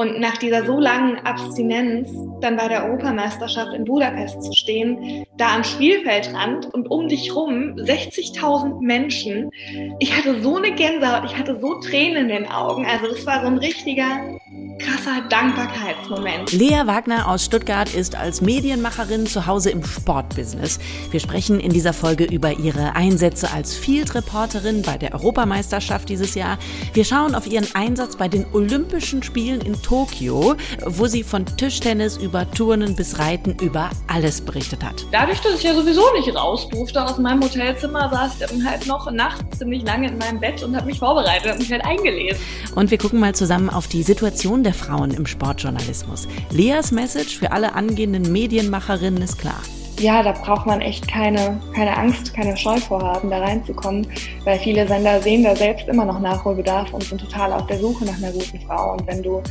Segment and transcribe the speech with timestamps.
[0.00, 2.10] Und nach dieser so langen Abstinenz
[2.40, 7.74] dann bei der Europameisterschaft in Budapest zu stehen, da am Spielfeldrand und um dich rum
[7.74, 9.50] 60.000 Menschen.
[9.98, 12.86] Ich hatte so eine Gänsehaut, ich hatte so Tränen in den Augen.
[12.86, 14.38] Also das war so ein richtiger
[14.80, 16.52] krasser Dankbarkeitsmoment.
[16.52, 20.78] Lea Wagner aus Stuttgart ist als Medienmacherin zu Hause im Sportbusiness.
[21.10, 26.58] Wir sprechen in dieser Folge über ihre Einsätze als Field-Reporterin bei der Europameisterschaft dieses Jahr.
[26.94, 32.16] Wir schauen auf ihren Einsatz bei den Olympischen Spielen in Tokio, wo sie von Tischtennis
[32.16, 35.06] über Turnen bis Reiten über alles berichtet hat.
[35.12, 38.86] Dadurch, dass ich ja sowieso nicht raus durfte aus meinem Hotelzimmer, saß ich dann halt
[38.86, 42.40] noch nachts ziemlich lange in meinem Bett und habe mich vorbereitet und mich halt eingelesen.
[42.74, 46.28] Und wir gucken mal zusammen auf die Situation der der Frauen im Sportjournalismus.
[46.50, 49.60] Leas Message für alle angehenden Medienmacherinnen ist klar.
[49.98, 54.06] Ja, da braucht man echt keine, keine Angst, keine Scheu vorhaben, da reinzukommen,
[54.44, 58.04] weil viele Sender sehen da selbst immer noch Nachholbedarf und sind total auf der Suche
[58.04, 58.92] nach einer guten Frau.
[58.92, 59.42] Und wenn du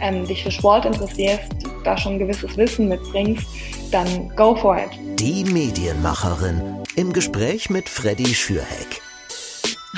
[0.00, 1.50] ähm, dich für Sport interessierst,
[1.82, 3.46] da schon ein gewisses Wissen mitbringst,
[3.90, 4.90] dann go for it.
[5.18, 9.07] Die Medienmacherin im Gespräch mit Freddy Schürheck.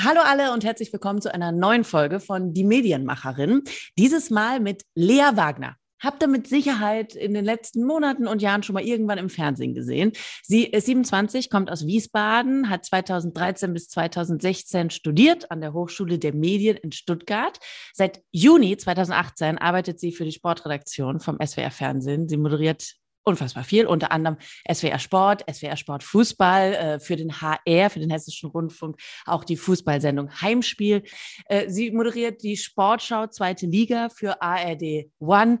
[0.03, 3.61] Hallo alle und herzlich willkommen zu einer neuen Folge von Die Medienmacherin.
[3.99, 5.75] Dieses Mal mit Lea Wagner.
[5.99, 9.75] Habt ihr mit Sicherheit in den letzten Monaten und Jahren schon mal irgendwann im Fernsehen
[9.75, 10.13] gesehen.
[10.41, 16.33] Sie ist 27, kommt aus Wiesbaden, hat 2013 bis 2016 studiert an der Hochschule der
[16.33, 17.59] Medien in Stuttgart.
[17.93, 22.27] Seit Juni 2018 arbeitet sie für die Sportredaktion vom SWR Fernsehen.
[22.27, 24.37] Sie moderiert unfassbar viel, unter anderem
[24.71, 29.57] SWR Sport, SWR Sport Fußball, äh, für den HR, für den Hessischen Rundfunk, auch die
[29.57, 31.03] Fußballsendung Heimspiel.
[31.45, 35.59] Äh, sie moderiert die Sportschau Zweite Liga für ARD One.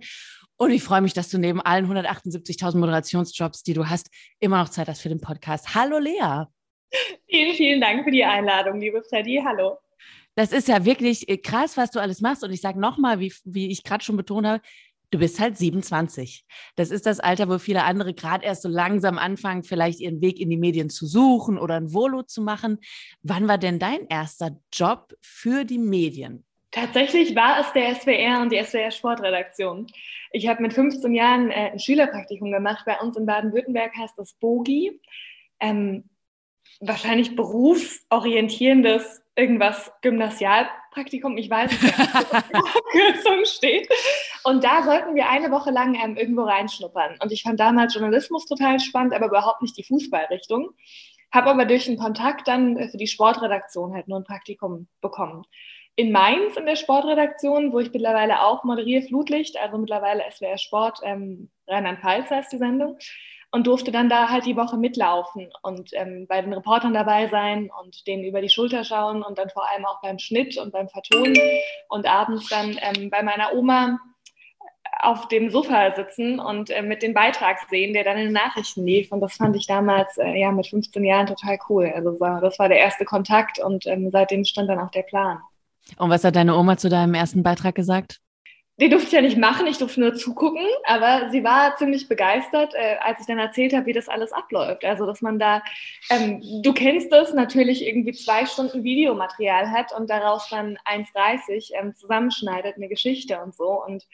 [0.57, 4.09] Und ich freue mich, dass du neben allen 178.000 Moderationsjobs, die du hast,
[4.39, 5.73] immer noch Zeit hast für den Podcast.
[5.73, 6.45] Hallo Lea.
[7.27, 9.41] Vielen, vielen Dank für die Einladung, liebe Freddy.
[9.43, 9.77] Hallo.
[10.35, 12.43] Das ist ja wirklich äh, krass, was du alles machst.
[12.43, 14.61] Und ich sage nochmal, wie, wie ich gerade schon betont habe,
[15.11, 16.45] Du bist halt 27.
[16.77, 20.39] Das ist das Alter, wo viele andere gerade erst so langsam anfangen, vielleicht ihren Weg
[20.39, 22.79] in die Medien zu suchen oder ein Volo zu machen.
[23.21, 26.45] Wann war denn dein erster Job für die Medien?
[26.71, 29.87] Tatsächlich war es der SWR und die SWR Sportredaktion.
[30.31, 32.85] Ich habe mit 15 Jahren äh, ein Schülerpraktikum gemacht.
[32.85, 34.97] Bei uns in Baden-Württemberg heißt das BOGI.
[35.59, 36.09] Ähm,
[36.79, 43.89] wahrscheinlich berufsorientierendes irgendwas Gymnasialpraktikum, ich weiß nicht, wie Kürzung steht.
[44.43, 47.17] Und da sollten wir eine Woche lang ähm, irgendwo reinschnuppern.
[47.21, 50.71] Und ich fand damals Journalismus total spannend, aber überhaupt nicht die Fußballrichtung.
[51.31, 55.43] Habe aber durch einen Kontakt dann für die Sportredaktion halt nur ein Praktikum bekommen.
[55.95, 60.99] In Mainz in der Sportredaktion, wo ich mittlerweile auch moderiere, Flutlicht, also mittlerweile SWR Sport,
[61.03, 62.97] ähm, Rheinland-Pfalz heißt die Sendung
[63.51, 67.69] und durfte dann da halt die Woche mitlaufen und ähm, bei den Reportern dabei sein
[67.81, 70.87] und denen über die Schulter schauen und dann vor allem auch beim Schnitt und beim
[70.87, 71.37] Vertonen
[71.89, 73.99] und abends dann ähm, bei meiner Oma
[74.99, 78.85] auf dem Sofa sitzen und äh, mit dem Beitrag sehen, der dann in den Nachrichten
[78.85, 79.11] lief.
[79.11, 81.91] Und das fand ich damals äh, ja mit 15 Jahren total cool.
[81.95, 85.39] Also das war der erste Kontakt und ähm, seitdem stand dann auch der Plan.
[85.97, 88.19] Und was hat deine Oma zu deinem ersten Beitrag gesagt?
[88.79, 92.73] Den durfte ich ja nicht machen, ich durfte nur zugucken, aber sie war ziemlich begeistert,
[92.73, 94.83] äh, als ich dann erzählt habe, wie das alles abläuft.
[94.83, 95.61] Also, dass man da,
[96.09, 101.93] ähm, du kennst das, natürlich irgendwie zwei Stunden Videomaterial hat und daraus dann 1,30 ähm,
[101.93, 103.83] zusammenschneidet, eine Geschichte und so.
[103.85, 104.07] Und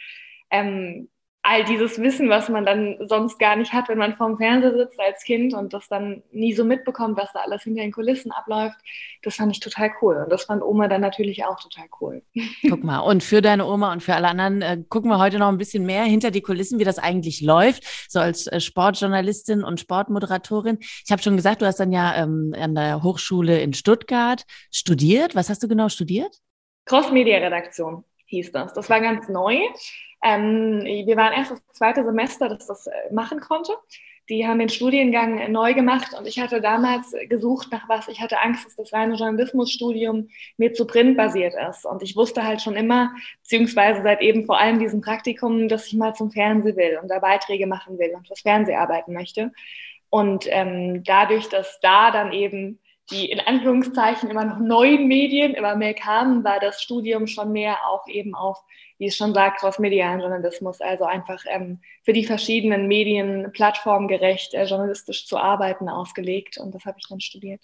[0.49, 1.09] ähm,
[1.47, 4.99] all dieses Wissen, was man dann sonst gar nicht hat, wenn man vorm Fernseher sitzt
[4.99, 8.75] als Kind und das dann nie so mitbekommt, was da alles hinter den Kulissen abläuft,
[9.23, 10.17] das fand ich total cool.
[10.17, 12.21] Und das fand Oma dann natürlich auch total cool.
[12.69, 15.47] Guck mal, und für deine Oma und für alle anderen äh, gucken wir heute noch
[15.47, 19.79] ein bisschen mehr hinter die Kulissen, wie das eigentlich läuft, so als äh, Sportjournalistin und
[19.79, 20.79] Sportmoderatorin.
[20.81, 25.33] Ich habe schon gesagt, du hast dann ja ähm, an der Hochschule in Stuttgart studiert.
[25.33, 26.35] Was hast du genau studiert?
[26.87, 28.73] Cross-Media-Redaktion hieß das.
[28.73, 29.59] Das war ganz neu.
[30.23, 33.73] Ähm, wir waren erst das zweite Semester, das das äh, machen konnte.
[34.29, 38.09] Die haben den Studiengang neu gemacht und ich hatte damals gesucht nach was.
[38.09, 40.27] Ich hatte Angst, dass das reine Journalismusstudium
[40.57, 41.85] mir zu printbasiert ist.
[41.85, 45.93] Und ich wusste halt schon immer, beziehungsweise seit eben vor allem diesem Praktikum, dass ich
[45.93, 49.53] mal zum Fernsehen will und da Beiträge machen will und fürs Fernsehen arbeiten möchte.
[50.09, 52.79] Und ähm, dadurch, dass da dann eben
[53.11, 57.77] die in Anführungszeichen immer noch neuen Medien immer mehr kamen, war das Studium schon mehr
[57.89, 58.63] auch eben auf,
[58.97, 64.65] wie es schon sagt, crossmedialen Journalismus, also einfach ähm, für die verschiedenen Medien plattformgerecht äh,
[64.65, 67.61] journalistisch zu arbeiten ausgelegt und das habe ich dann studiert.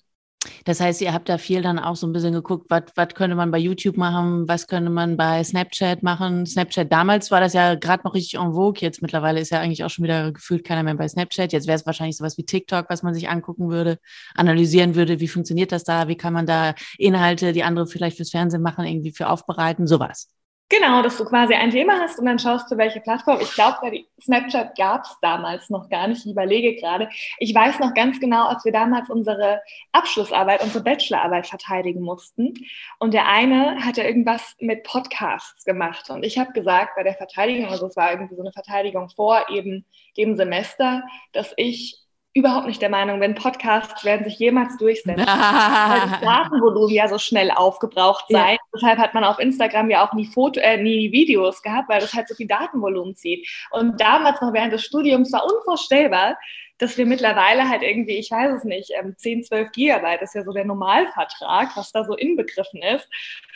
[0.66, 3.51] Das heißt, ihr habt da viel dann auch so ein bisschen geguckt, was könnte man
[3.51, 6.45] bei YouTube machen, was könnte man bei Snapchat machen.
[6.45, 9.84] Snapchat damals war das ja gerade noch richtig en vogue, jetzt mittlerweile ist ja eigentlich
[9.84, 11.54] auch schon wieder gefühlt keiner mehr bei Snapchat.
[11.54, 14.00] Jetzt wäre es wahrscheinlich sowas wie TikTok, was man sich angucken würde,
[14.36, 18.31] analysieren würde, wie funktioniert das da, wie kann man da Inhalte, die andere vielleicht fürs
[18.31, 20.30] Fernsehen machen, irgendwie für aufbereiten, sowas.
[20.74, 23.40] Genau, dass du quasi ein Thema hast und dann schaust du, welche Plattform.
[23.42, 23.78] Ich glaube,
[24.20, 26.25] Snapchat gab es damals noch gar nicht.
[26.25, 27.10] Ich überlege gerade.
[27.38, 29.62] Ich weiß noch ganz genau, als wir damals unsere
[29.92, 32.56] Abschlussarbeit, unsere Bachelorarbeit verteidigen mussten.
[32.98, 36.10] Und der eine hatte irgendwas mit Podcasts gemacht.
[36.10, 39.46] Und ich habe gesagt bei der Verteidigung, also es war irgendwie so eine Verteidigung vor
[39.52, 39.86] eben
[40.18, 41.04] dem Semester,
[41.34, 42.02] dass ich
[42.33, 47.19] überhaupt nicht der Meinung bin, Podcasts werden sich jemals durchsetzen, weil das Datenvolumen ja so
[47.19, 48.53] schnell aufgebraucht sei.
[48.53, 48.57] Ja.
[48.74, 52.13] Deshalb hat man auf Instagram ja auch nie, Foto, äh, nie Videos gehabt, weil das
[52.13, 53.47] halt so viel Datenvolumen zieht.
[53.71, 56.38] Und damals noch während des Studiums war unvorstellbar,
[56.80, 60.51] dass wir mittlerweile halt irgendwie, ich weiß es nicht, 10, 12 Gigabyte ist ja so
[60.51, 63.07] der Normalvertrag, was da so inbegriffen ist.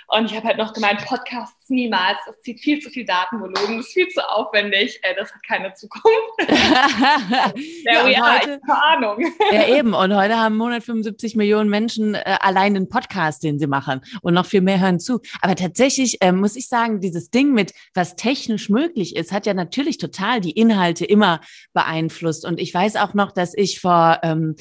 [0.09, 3.87] Und ich habe halt noch gemeint, Podcasts niemals, das zieht viel zu viel Datenvolumen, das
[3.87, 6.07] ist viel zu aufwendig, äh, das hat keine Zukunft.
[7.83, 9.25] ja, ja heute, keine Ahnung.
[9.51, 9.93] ja, eben.
[9.93, 14.45] Und heute haben 175 Millionen Menschen äh, allein den Podcast, den sie machen und noch
[14.45, 15.19] viel mehr hören zu.
[15.41, 19.53] Aber tatsächlich äh, muss ich sagen, dieses Ding mit, was technisch möglich ist, hat ja
[19.53, 21.41] natürlich total die Inhalte immer
[21.73, 22.45] beeinflusst.
[22.45, 24.55] Und ich weiß auch noch, dass ich vor ähm,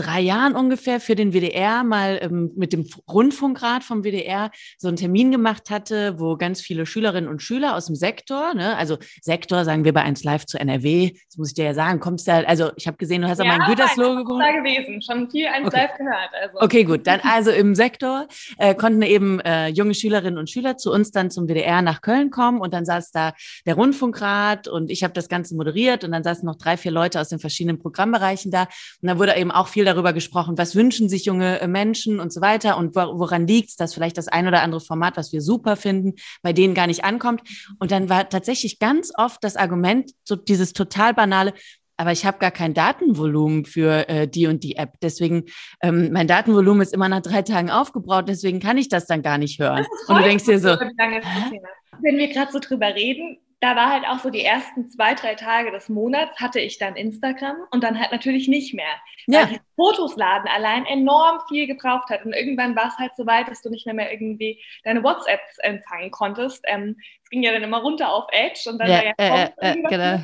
[0.00, 4.96] drei Jahren ungefähr für den WDR mal ähm, mit dem Rundfunkrat vom WDR so einen
[4.96, 9.64] Termin gemacht hatte, wo ganz viele Schülerinnen und Schüler aus dem Sektor, ne, also Sektor
[9.64, 12.38] sagen wir bei 1 Live zu NRW, das muss ich dir ja sagen, kommst ja,
[12.44, 14.42] also ich habe gesehen, du hast ja, auch mal in Gütersloh gewohnt.
[14.42, 15.76] gewesen, schon viel 1 okay.
[15.76, 16.30] Live gehört.
[16.42, 16.60] Also.
[16.60, 18.26] Okay, gut, dann also im Sektor
[18.58, 22.30] äh, konnten eben äh, junge Schülerinnen und Schüler zu uns dann zum WDR nach Köln
[22.30, 23.34] kommen und dann saß da
[23.66, 27.20] der Rundfunkrat und ich habe das Ganze moderiert und dann saßen noch drei, vier Leute
[27.20, 28.62] aus den verschiedenen Programmbereichen da
[29.02, 32.32] und da wurde eben auch viel darüber gesprochen, was wünschen sich junge äh, Menschen und
[32.32, 35.40] so weiter und woran liegt es, dass vielleicht das ein oder andere Format, was wir
[35.40, 37.42] super finden, bei denen gar nicht ankommt.
[37.78, 41.52] Und dann war tatsächlich ganz oft das Argument, so dieses total banale,
[41.96, 44.94] aber ich habe gar kein Datenvolumen für äh, die und die App.
[45.02, 45.44] Deswegen,
[45.82, 49.36] ähm, mein Datenvolumen ist immer nach drei Tagen aufgebraucht, deswegen kann ich das dann gar
[49.36, 49.84] nicht hören.
[50.08, 54.18] Und du denkst dir so, wenn wir gerade so drüber reden, da war halt auch
[54.20, 58.10] so die ersten zwei, drei Tage des Monats hatte ich dann Instagram und dann halt
[58.10, 58.86] natürlich nicht mehr.
[59.26, 59.40] Ja.
[59.40, 62.24] Weil die Fotos laden allein enorm viel gebraucht hat.
[62.24, 65.58] Und irgendwann war es halt so weit, dass du nicht mehr, mehr irgendwie deine WhatsApps
[65.58, 66.64] empfangen konntest.
[66.66, 69.82] Ähm, es ging ja dann immer runter auf Edge und dann ja, ja, äh, äh,
[69.82, 70.20] genau.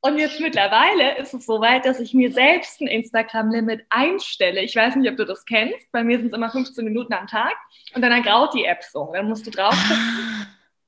[0.00, 4.62] Und jetzt mittlerweile ist es so weit, dass ich mir selbst ein Instagram-Limit einstelle.
[4.62, 5.90] Ich weiß nicht, ob du das kennst.
[5.92, 7.54] Bei mir sind es immer 15 Minuten am Tag
[7.94, 9.10] und dann graut die App so.
[9.12, 9.76] Dann musst du drauf.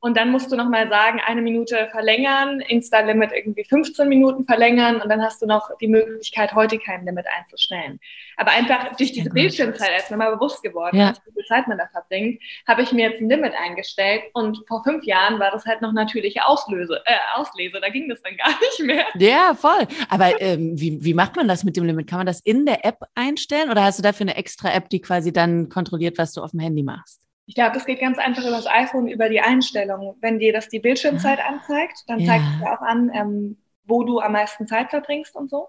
[0.00, 5.10] Und dann musst du nochmal sagen, eine Minute verlängern, Insta-Limit irgendwie 15 Minuten verlängern und
[5.10, 8.00] dann hast du noch die Möglichkeit, heute kein Limit einzustellen.
[8.38, 11.12] Aber einfach durch diese Bildschirmzeit ist mir mal bewusst geworden, ja.
[11.26, 14.82] wie viel Zeit man da verbringt, habe ich mir jetzt ein Limit eingestellt und vor
[14.84, 18.58] fünf Jahren war das halt noch natürliche Auslöse, äh, Auslese, da ging das dann gar
[18.58, 19.04] nicht mehr.
[19.16, 19.86] Ja, voll.
[20.08, 22.08] Aber ähm, wie, wie macht man das mit dem Limit?
[22.08, 25.02] Kann man das in der App einstellen oder hast du dafür eine extra App, die
[25.02, 27.20] quasi dann kontrolliert, was du auf dem Handy machst?
[27.50, 30.14] Ich glaube, das geht ganz einfach über das iPhone, über die Einstellungen.
[30.20, 31.48] Wenn dir das die Bildschirmzeit ah.
[31.48, 32.26] anzeigt, dann ja.
[32.26, 33.56] zeigt es dir auch an, ähm,
[33.86, 35.66] wo du am meisten Zeit verbringst und so.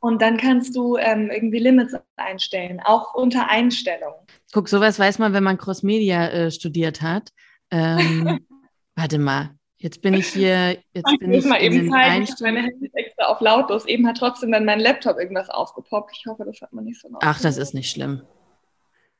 [0.00, 4.18] Und dann kannst du ähm, irgendwie Limits einstellen, auch unter Einstellungen.
[4.52, 7.30] Guck, sowas weiß man, wenn man Crossmedia äh, studiert hat.
[7.70, 8.40] Ähm,
[8.94, 10.76] warte mal, jetzt bin ich hier.
[10.92, 13.86] Jetzt ich bin ich mal eben zeigen, ich meine Handy extra auf lautlos.
[13.86, 16.10] Eben hat trotzdem dann mein Laptop irgendwas aufgepoppt.
[16.14, 17.22] Ich hoffe, das hat man nicht so laut.
[17.24, 18.20] Ach, das ist nicht schlimm.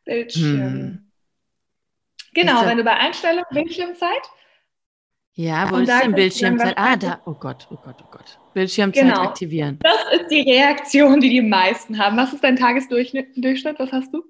[0.05, 0.61] Bildschirm.
[0.61, 1.06] Hm.
[2.37, 4.23] Genau, wenn du bei Einstellungen Bildschirmzeit.
[5.33, 6.75] Ja, wo ist denn Bildschirmzeit?
[6.77, 7.21] Ah, da.
[7.25, 8.39] Oh Gott, oh Gott, oh Gott.
[8.55, 9.23] Bildschirmzeit genau.
[9.23, 9.79] aktivieren.
[9.83, 12.17] Das ist die Reaktion, die die meisten haben.
[12.17, 13.29] Was ist dein Tagesdurchschnitt?
[13.79, 14.23] Was hast du?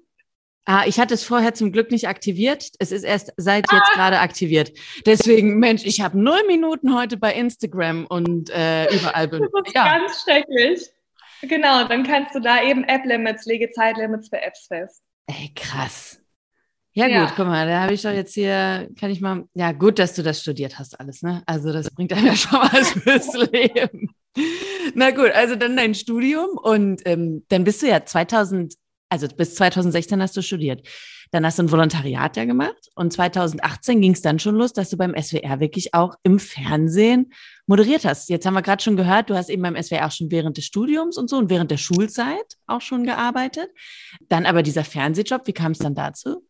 [0.65, 2.71] Ah, ich hatte es vorher zum Glück nicht aktiviert.
[2.79, 3.95] Es ist erst seit jetzt ah.
[3.95, 4.71] gerade aktiviert.
[5.05, 9.41] Deswegen, Mensch, ich habe null Minuten heute bei Instagram und äh, überall bin.
[9.41, 9.97] Das ist ja.
[9.97, 10.89] ganz schrecklich.
[11.41, 15.03] Genau, dann kannst du da eben App-Limits, lege Zeitlimits für Apps fest.
[15.27, 16.21] Ey, krass.
[16.97, 19.71] Ja, ja, gut, guck mal, da habe ich doch jetzt hier, kann ich mal, ja,
[19.71, 21.43] gut, dass du das studiert hast, alles, ne?
[21.45, 24.09] Also, das bringt einem ja schon was fürs Leben.
[24.95, 28.73] Na gut, also dann dein Studium und ähm, dann bist du ja 2000,
[29.09, 30.87] also bis 2016 hast du studiert.
[31.29, 34.89] Dann hast du ein Volontariat ja gemacht und 2018 ging es dann schon los, dass
[34.89, 37.31] du beim SWR wirklich auch im Fernsehen
[37.67, 38.27] moderiert hast.
[38.29, 40.65] Jetzt haben wir gerade schon gehört, du hast eben beim SWR auch schon während des
[40.65, 43.69] Studiums und so und während der Schulzeit auch schon gearbeitet.
[44.29, 46.47] Dann aber dieser Fernsehjob, wie kam es dann dazu?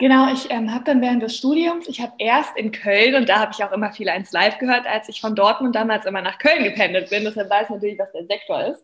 [0.00, 3.38] Genau, ich ähm, habe dann während des Studiums, ich habe erst in Köln, und da
[3.38, 6.38] habe ich auch immer viel eins live gehört, als ich von Dortmund damals immer nach
[6.38, 8.82] Köln gependelt bin, deshalb weiß ich natürlich, was der Sektor ist,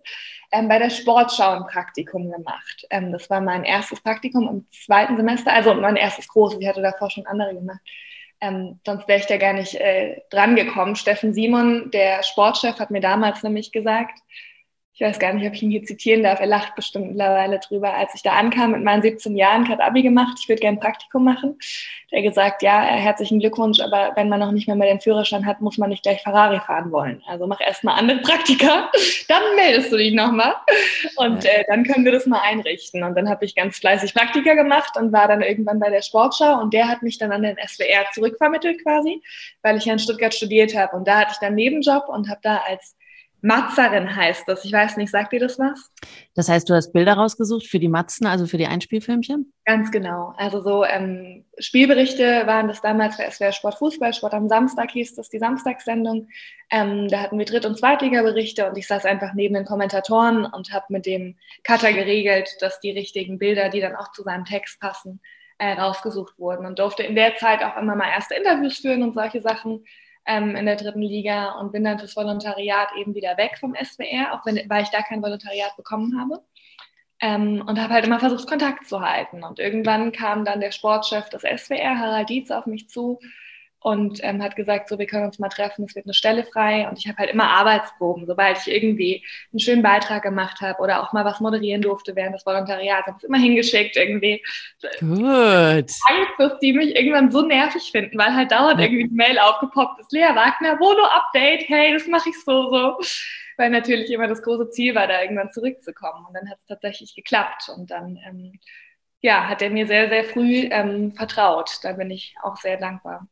[0.52, 2.87] ähm, bei der Sportschau ein Praktikum gemacht.
[2.90, 6.82] Ähm, das war mein erstes Praktikum im zweiten Semester, also mein erstes großes, ich hatte
[6.82, 7.80] davor schon andere gemacht.
[8.42, 10.96] Ähm, sonst wäre ich da gar nicht äh, dran gekommen.
[10.96, 14.18] Steffen Simon, der Sportchef, hat mir damals nämlich gesagt,
[14.96, 17.92] ich weiß gar nicht, ob ich ihn hier zitieren darf, er lacht bestimmt mittlerweile drüber,
[17.92, 20.80] als ich da ankam mit meinen 17 Jahren, gerade Abi gemacht, ich würde gerne ein
[20.80, 21.58] Praktikum machen.
[22.12, 25.60] Der gesagt, ja, herzlichen Glückwunsch, aber wenn man noch nicht mehr, mehr den Führerschein hat,
[25.60, 27.22] muss man nicht gleich Ferrari fahren wollen.
[27.26, 28.90] Also mach erstmal andere Praktika,
[29.28, 30.54] dann meldest du dich nochmal
[31.16, 33.02] und äh, dann können wir das mal einrichten.
[33.02, 36.58] Und dann habe ich ganz fleißig Praktika gemacht und war dann irgendwann bei der Sportschau.
[36.58, 39.22] Und der hat mich dann an den SWR zurückvermittelt quasi,
[39.60, 40.96] weil ich ja in Stuttgart studiert habe.
[40.96, 42.96] Und da hatte ich dann einen Nebenjob und habe da als
[43.46, 44.64] Matzerin heißt das.
[44.64, 45.92] Ich weiß nicht, sagt dir das was?
[46.34, 49.52] Das heißt, du hast Bilder rausgesucht für die Matzen, also für die Einspielfilmchen?
[49.64, 50.34] Ganz genau.
[50.36, 55.14] Also so ähm, Spielberichte waren das damals bei SWR Sport Fußball, Sport am Samstag hieß
[55.14, 56.28] das, die Samstagssendung.
[56.70, 60.72] Ähm, da hatten wir Dritt- und Zweitliga-Berichte und ich saß einfach neben den Kommentatoren und
[60.72, 64.80] habe mit dem Cutter geregelt, dass die richtigen Bilder, die dann auch zu seinem Text
[64.80, 65.20] passen,
[65.58, 69.14] äh, rausgesucht wurden und durfte in der Zeit auch immer mal erste Interviews führen und
[69.14, 69.84] solche Sachen
[70.26, 74.33] ähm, in der dritten Liga und bin dann fürs Volontariat eben wieder weg vom SWR,
[74.33, 76.42] auch wenn, weil ich da kein Volontariat bekommen habe.
[77.21, 79.42] Ähm, und habe halt immer versucht, Kontakt zu halten.
[79.42, 83.18] Und irgendwann kam dann der Sportchef des SWR, Harald Dietz, auf mich zu
[83.80, 86.88] und ähm, hat gesagt, so, wir können uns mal treffen, es wird eine Stelle frei.
[86.88, 91.02] Und ich habe halt immer Arbeitsproben, sobald ich irgendwie einen schönen Beitrag gemacht habe oder
[91.02, 94.42] auch mal was moderieren durfte während des Volontariats, habe es immer hingeschickt irgendwie.
[94.99, 95.90] Gut.
[96.09, 100.00] Angst, dass die mich irgendwann so nervig finden, weil halt dauernd irgendwie eine Mail aufgepoppt
[100.00, 100.12] ist.
[100.12, 102.99] Lea Wagner, Volo-Update, hey, das mache ich so, so.
[103.56, 106.26] Weil natürlich immer das große Ziel war, da irgendwann zurückzukommen.
[106.26, 107.71] Und dann hat es tatsächlich geklappt.
[107.75, 108.59] Und dann, ähm,
[109.21, 111.78] ja, hat er mir sehr, sehr früh ähm, vertraut.
[111.83, 113.28] Da bin ich auch sehr dankbar.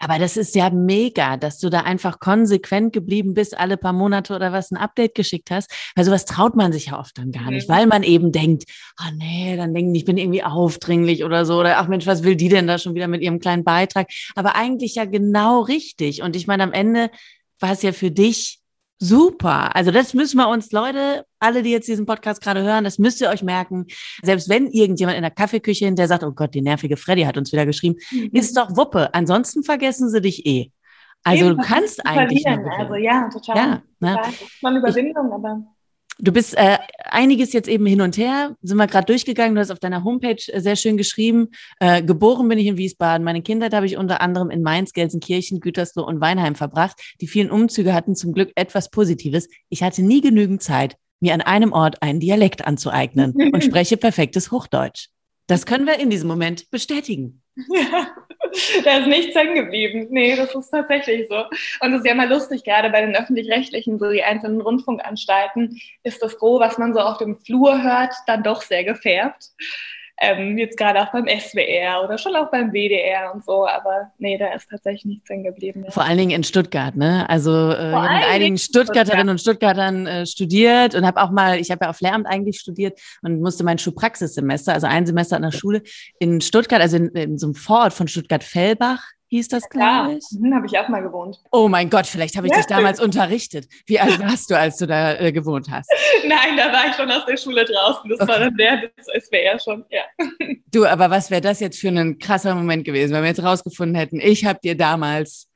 [0.00, 4.34] Aber das ist ja mega, dass du da einfach konsequent geblieben bist, alle paar Monate
[4.34, 5.70] oder was ein Update geschickt hast.
[5.94, 7.72] Weil sowas traut man sich ja oft dann gar nicht, mhm.
[7.72, 8.64] weil man eben denkt,
[9.00, 11.58] oh nee, dann denken die, ich bin irgendwie aufdringlich oder so.
[11.58, 14.08] Oder ach Mensch, was will die denn da schon wieder mit ihrem kleinen Beitrag?
[14.34, 16.22] Aber eigentlich ja genau richtig.
[16.22, 17.10] Und ich meine, am Ende
[17.60, 18.57] war es ja für dich
[19.00, 19.74] Super.
[19.76, 23.20] Also das müssen wir uns, Leute, alle, die jetzt diesen Podcast gerade hören, das müsst
[23.20, 23.86] ihr euch merken.
[24.22, 27.52] Selbst wenn irgendjemand in der Kaffeeküche der sagt, oh Gott, die nervige Freddy hat uns
[27.52, 28.30] wieder geschrieben, mhm.
[28.32, 29.14] ist doch Wuppe.
[29.14, 30.72] Ansonsten vergessen sie dich eh.
[31.22, 32.46] Also Eben, du kannst eigentlich.
[32.46, 33.56] Also ja, total.
[33.56, 34.14] Ja, ne?
[34.14, 34.16] total.
[34.16, 35.62] Das ist eine Überwindung, ich, aber.
[36.20, 39.54] Du bist äh, einiges jetzt eben hin und her, sind wir gerade durchgegangen.
[39.54, 41.50] Du hast auf deiner Homepage äh, sehr schön geschrieben.
[41.78, 43.24] Äh, geboren bin ich in Wiesbaden.
[43.24, 47.00] Meine Kindheit habe ich unter anderem in Mainz, Gelsenkirchen, Gütersloh und Weinheim verbracht.
[47.20, 49.48] Die vielen Umzüge hatten zum Glück etwas Positives.
[49.68, 54.50] Ich hatte nie genügend Zeit, mir an einem Ort einen Dialekt anzueignen und spreche perfektes
[54.50, 55.08] Hochdeutsch.
[55.46, 57.42] Das können wir in diesem Moment bestätigen.
[57.68, 58.08] Ja,
[58.84, 60.06] da ist nichts hängen geblieben.
[60.10, 61.44] Nee, das ist tatsächlich so.
[61.80, 66.22] Und es ist ja mal lustig, gerade bei den öffentlich-rechtlichen, so die einzelnen Rundfunkanstalten, ist
[66.22, 69.50] das Gros, was man so auf dem Flur hört, dann doch sehr gefärbt
[70.20, 74.36] ähm, jetzt gerade auch beim SWR oder schon auch beim WDR und so, aber nee,
[74.36, 75.84] da ist tatsächlich nichts hängen geblieben.
[75.88, 77.28] Vor allen Dingen in Stuttgart, ne?
[77.28, 81.58] Also äh, ich habe mit einigen Stuttgarterinnen und Stuttgartern äh, studiert und habe auch mal,
[81.58, 85.42] ich habe ja auf Lehramt eigentlich studiert und musste mein Schulpraxissemester, also ein Semester an
[85.42, 85.82] der Schule
[86.18, 90.24] in Stuttgart, also in, in so einem Vorort von Stuttgart-Fellbach, hieß das, glaube ich.
[90.30, 91.40] Ja, mhm, habe ich auch mal gewohnt.
[91.52, 93.68] Oh mein Gott, vielleicht habe ich ja, dich damals unterrichtet.
[93.86, 95.90] Wie alt warst du, als du da äh, gewohnt hast?
[96.26, 98.08] Nein, da war ich schon aus der Schule draußen.
[98.10, 98.28] Das okay.
[98.28, 100.02] war dann der, das wäre schon, ja.
[100.70, 103.96] Du, aber was wäre das jetzt für ein krasser Moment gewesen, wenn wir jetzt rausgefunden
[103.96, 105.48] hätten, ich habe dir damals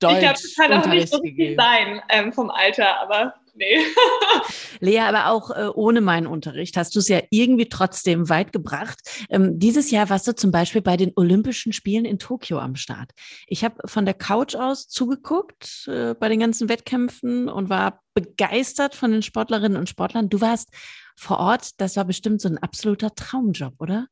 [0.00, 3.78] Deutsch Ich glaube, das kann auch nicht so viel sein ähm, vom Alter, aber nee.
[4.80, 8.98] Lea, aber auch äh, ohne meinen Unterricht hast du es ja irgendwie trotzdem weit gebracht.
[9.28, 13.12] Ähm, dieses Jahr warst du zum Beispiel bei den Olympischen Spielen in Tokio am Start.
[13.46, 18.94] Ich habe von der Couch aus zugeguckt äh, bei den ganzen Wettkämpfen und war begeistert
[18.94, 20.28] von den Sportlerinnen und Sportlern.
[20.28, 20.70] Du warst
[21.16, 24.06] vor Ort, das war bestimmt so ein absoluter Traumjob, oder?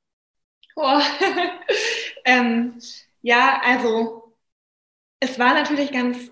[0.76, 1.00] Oh.
[2.24, 2.78] ähm,
[3.22, 4.34] ja, also
[5.18, 6.30] es war natürlich ganz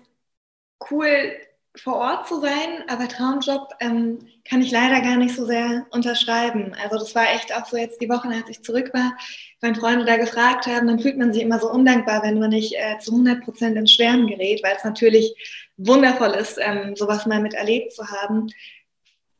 [0.91, 1.35] cool,
[1.77, 4.19] vor Ort zu sein, aber Traumjob ähm,
[4.49, 6.75] kann ich leider gar nicht so sehr unterschreiben.
[6.81, 9.13] Also das war echt auch so jetzt die Wochen, als ich zurück war,
[9.61, 12.73] wenn Freunde da gefragt haben, dann fühlt man sich immer so undankbar, wenn man nicht
[12.75, 15.33] äh, zu 100 Prozent ins Schwärmen gerät, weil es natürlich
[15.77, 18.49] wundervoll ist, ähm, sowas mal miterlebt zu haben.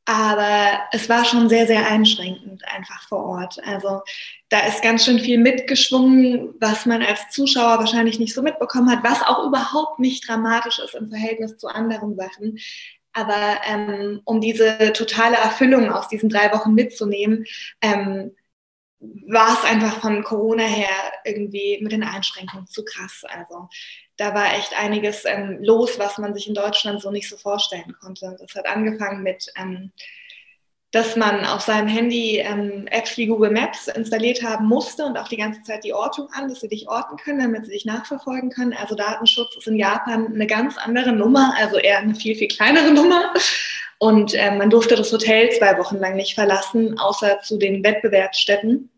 [0.10, 3.62] Aber es war schon sehr, sehr einschränkend einfach vor Ort.
[3.66, 4.04] Also
[4.48, 9.04] da ist ganz schön viel mitgeschwungen, was man als Zuschauer wahrscheinlich nicht so mitbekommen hat,
[9.04, 12.58] was auch überhaupt nicht dramatisch ist im Verhältnis zu anderen Sachen.
[13.12, 17.46] Aber ähm, um diese totale Erfüllung aus diesen drei Wochen mitzunehmen,
[17.82, 18.34] ähm,
[19.00, 20.88] war es einfach von Corona her
[21.26, 23.24] irgendwie mit den Einschränkungen zu krass.
[23.28, 23.68] Also
[24.18, 27.96] da war echt einiges ähm, los, was man sich in Deutschland so nicht so vorstellen
[28.02, 28.36] konnte.
[28.40, 29.92] Das hat angefangen mit ähm,
[30.92, 35.28] dass man auf seinem Handy ähm, Apps wie Google Maps installiert haben musste und auch
[35.28, 38.50] die ganze Zeit die Ortung an, dass sie dich orten können, damit sie dich nachverfolgen
[38.50, 38.74] können.
[38.74, 42.92] Also Datenschutz ist in Japan eine ganz andere Nummer, also eher eine viel, viel kleinere
[42.92, 43.34] Nummer.
[44.00, 48.90] Und äh, man durfte das Hotel zwei Wochen lang nicht verlassen, außer zu den Wettbewerbsstätten.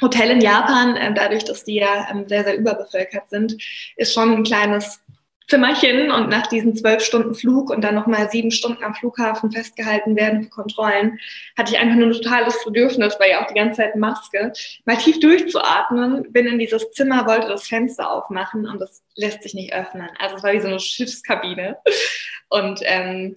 [0.00, 3.56] Hotel in Japan, äh, dadurch, dass die ja ähm, sehr, sehr überbevölkert sind,
[3.96, 5.00] ist schon ein kleines
[5.48, 10.16] Zimmerchen und nach diesen zwölf Stunden Flug und dann nochmal sieben Stunden am Flughafen festgehalten
[10.16, 11.18] werden für Kontrollen,
[11.58, 14.52] hatte ich einfach nur ein totales Bedürfnis, weil ja auch die ganze Zeit Maske,
[14.86, 19.52] mal tief durchzuatmen, bin in dieses Zimmer, wollte das Fenster aufmachen und das lässt sich
[19.52, 20.08] nicht öffnen.
[20.18, 21.76] Also es war wie so eine Schiffskabine.
[22.48, 23.36] Und ähm,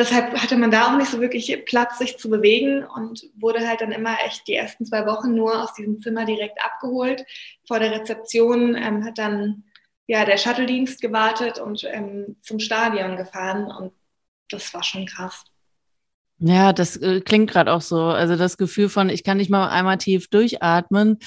[0.00, 3.80] deshalb hatte man da auch nicht so wirklich Platz, sich zu bewegen und wurde halt
[3.80, 7.24] dann immer echt die ersten zwei Wochen nur aus diesem Zimmer direkt abgeholt.
[7.66, 9.64] Vor der Rezeption ähm, hat dann
[10.06, 13.92] ja, der Shuttle-Dienst gewartet und ähm, zum Stadion gefahren und
[14.50, 15.44] das war schon krass.
[16.42, 18.00] Ja, das äh, klingt gerade auch so.
[18.00, 21.18] Also das Gefühl von, ich kann nicht mal einmal tief durchatmen.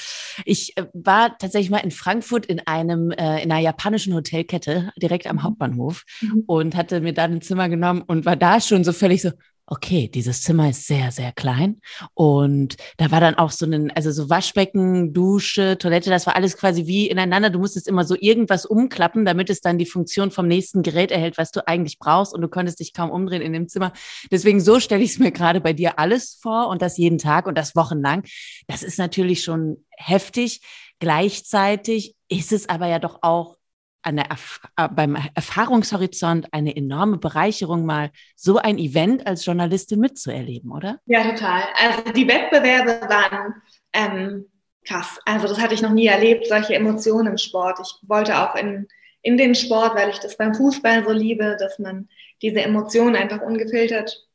[0.43, 5.27] Ich äh, war tatsächlich mal in Frankfurt in einem äh, in einer japanischen Hotelkette direkt
[5.27, 5.43] am mhm.
[5.43, 6.43] Hauptbahnhof mhm.
[6.47, 9.29] und hatte mir da ein Zimmer genommen und war da schon so völlig so,
[9.65, 11.79] okay, dieses Zimmer ist sehr, sehr klein.
[12.13, 16.57] Und da war dann auch so ein, also so Waschbecken, Dusche, Toilette, das war alles
[16.57, 17.49] quasi wie ineinander.
[17.49, 21.37] Du musstest immer so irgendwas umklappen, damit es dann die Funktion vom nächsten Gerät erhält,
[21.37, 22.33] was du eigentlich brauchst.
[22.33, 23.93] Und du konntest dich kaum umdrehen in dem Zimmer.
[24.31, 27.47] Deswegen so stelle ich es mir gerade bei dir alles vor und das jeden Tag
[27.47, 28.23] und das wochenlang.
[28.67, 30.61] Das ist natürlich schon heftig.
[30.99, 33.57] Gleichzeitig ist es aber ja doch auch
[34.03, 34.23] eine,
[34.77, 40.99] äh, beim Erfahrungshorizont eine enorme Bereicherung, mal so ein Event als Journalistin mitzuerleben, oder?
[41.05, 41.63] Ja, total.
[41.77, 43.55] Also die Wettbewerbe waren
[43.93, 44.45] ähm,
[44.85, 45.19] krass.
[45.25, 47.79] Also das hatte ich noch nie erlebt, solche Emotionen im Sport.
[47.81, 48.87] Ich wollte auch in,
[49.21, 52.09] in den Sport, weil ich das beim Fußball so liebe, dass man
[52.41, 54.27] diese Emotionen einfach ungefiltert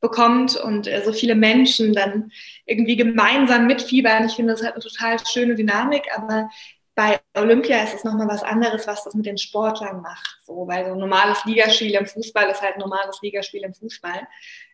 [0.00, 2.30] bekommt und äh, so viele Menschen dann
[2.64, 4.26] irgendwie gemeinsam mitfiebern.
[4.26, 6.48] Ich finde, das hat eine total schöne Dynamik, aber
[6.96, 10.38] bei Olympia ist es nochmal was anderes, was das mit den Sportlern macht.
[10.42, 14.26] So, weil so ein normales Ligaspiel im Fußball ist halt ein normales Ligaspiel im Fußball.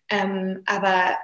[0.09, 1.19] Ähm, aber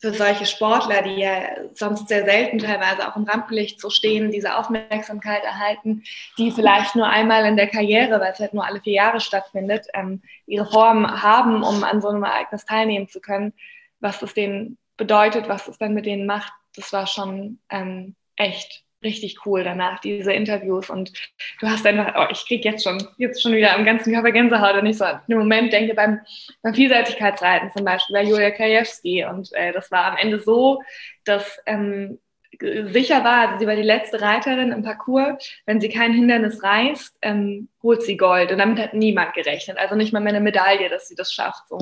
[0.00, 4.56] für solche Sportler, die ja sonst sehr selten teilweise auch im Rampenlicht so stehen, diese
[4.56, 6.04] Aufmerksamkeit erhalten,
[6.38, 9.88] die vielleicht nur einmal in der Karriere, weil es halt nur alle vier Jahre stattfindet,
[9.94, 13.52] ähm, ihre Form haben, um an so einem Ereignis teilnehmen zu können,
[13.98, 18.84] was das denen bedeutet, was es dann mit denen macht, das war schon ähm, echt
[19.02, 20.90] richtig cool danach, diese Interviews.
[20.90, 21.12] Und
[21.60, 24.76] du hast einfach, oh, ich kriege jetzt schon, jetzt schon wieder am ganzen Körper Gänsehaut
[24.76, 26.20] und ich so im Moment denke beim,
[26.62, 29.24] beim Vielseitigkeitsreiten zum Beispiel bei Julia Krajewski.
[29.24, 30.82] Und äh, das war am Ende so,
[31.24, 32.18] dass ähm,
[32.60, 37.68] sicher war, sie war die letzte Reiterin im Parcours, wenn sie kein Hindernis reißt, ähm,
[37.82, 38.52] holt sie Gold.
[38.52, 39.78] Und damit hat niemand gerechnet.
[39.78, 41.68] Also nicht mal mehr eine Medaille, dass sie das schafft.
[41.68, 41.78] So.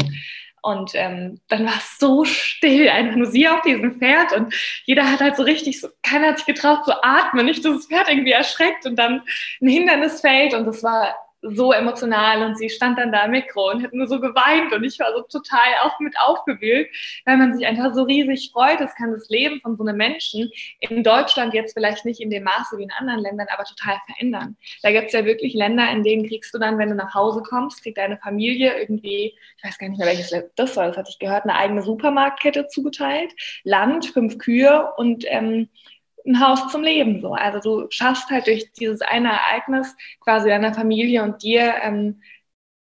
[0.63, 5.11] Und ähm, dann war es so still, einfach nur sie auf diesem Pferd und jeder
[5.11, 8.09] hat halt so richtig, so, keiner hat sich getraut zu atmen, nicht, dass das Pferd
[8.09, 9.23] irgendwie erschreckt und dann
[9.61, 13.71] ein Hindernis fällt und das war so emotional und sie stand dann da im Mikro
[13.71, 16.89] und hat nur so geweint und ich war so total auch mit aufgewühlt,
[17.25, 18.81] weil man sich einfach so riesig freut.
[18.81, 22.45] Das kann das Leben von so einem Menschen in Deutschland jetzt vielleicht nicht in dem
[22.45, 24.57] Maße wie in anderen Ländern, aber total verändern.
[24.83, 27.43] Da gibt es ja wirklich Länder, in denen kriegst du dann, wenn du nach Hause
[27.43, 31.11] kommst, kriegt deine Familie irgendwie, ich weiß gar nicht mehr welches das war, das hatte
[31.11, 33.33] ich gehört, eine eigene Supermarktkette zugeteilt,
[33.65, 35.69] Land, fünf Kühe und ähm,
[36.29, 37.21] ein Haus zum Leben.
[37.21, 37.33] So.
[37.33, 42.21] Also du schaffst halt durch dieses eine Ereignis quasi deiner Familie und dir ähm,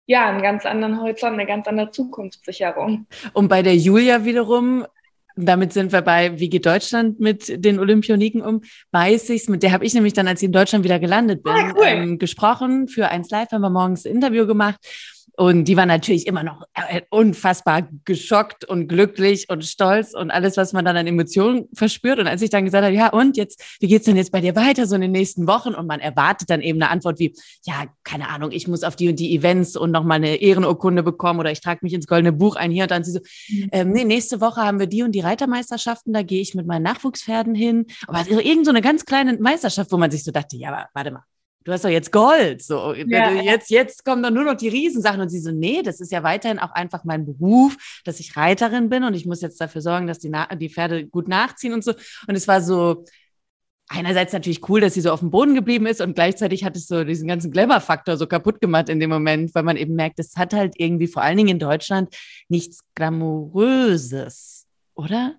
[0.07, 3.05] ja einen ganz anderen Horizont, eine ganz andere Zukunftssicherung.
[3.33, 4.85] Und bei der Julia wiederum
[5.35, 8.61] damit sind wir bei Wie geht Deutschland mit den Olympioniken um?
[8.91, 9.49] Weiß ich's.
[9.49, 11.85] Mit der habe ich nämlich dann, als ich in Deutschland wieder gelandet bin, ah, cool.
[11.85, 12.87] ähm, gesprochen.
[12.87, 14.77] Für eins Live haben wir morgens ein Interview gemacht.
[15.35, 20.57] Und die war natürlich immer noch äh, unfassbar geschockt und glücklich und stolz und alles,
[20.57, 22.19] was man dann an Emotionen verspürt.
[22.19, 24.55] Und als ich dann gesagt habe, ja, und jetzt, wie geht's denn jetzt bei dir
[24.55, 25.73] weiter so in den nächsten Wochen?
[25.73, 29.09] Und man erwartet dann eben eine Antwort wie, ja, keine Ahnung, ich muss auf die
[29.09, 32.55] und die Events und nochmal eine Ehrenurkunde bekommen oder ich trage mich ins goldene Buch
[32.55, 33.19] ein hier und dann sie so,
[33.49, 33.69] mhm.
[33.71, 36.83] ähm, nee, nächste Woche haben wir die und die Reitermeisterschaften, da gehe ich mit meinen
[36.83, 37.87] Nachwuchspferden hin.
[38.07, 41.11] Aber irgend so eine ganz kleine Meisterschaft, wo man sich so dachte, ja, aber warte
[41.11, 41.23] mal,
[41.63, 42.61] du hast doch jetzt Gold.
[42.61, 43.31] So, ja.
[43.31, 45.21] jetzt, jetzt kommen dann nur noch die Riesensachen.
[45.21, 48.89] Und sie so, nee, das ist ja weiterhin auch einfach mein Beruf, dass ich Reiterin
[48.89, 51.93] bin und ich muss jetzt dafür sorgen, dass die, die Pferde gut nachziehen und so.
[52.27, 53.03] Und es war so,
[53.89, 56.87] einerseits natürlich cool, dass sie so auf dem Boden geblieben ist und gleichzeitig hat es
[56.87, 60.35] so diesen ganzen Glamour-Faktor so kaputt gemacht in dem Moment, weil man eben merkt, es
[60.35, 62.15] hat halt irgendwie vor allen Dingen in Deutschland
[62.49, 65.35] nichts Glamouröses, oder?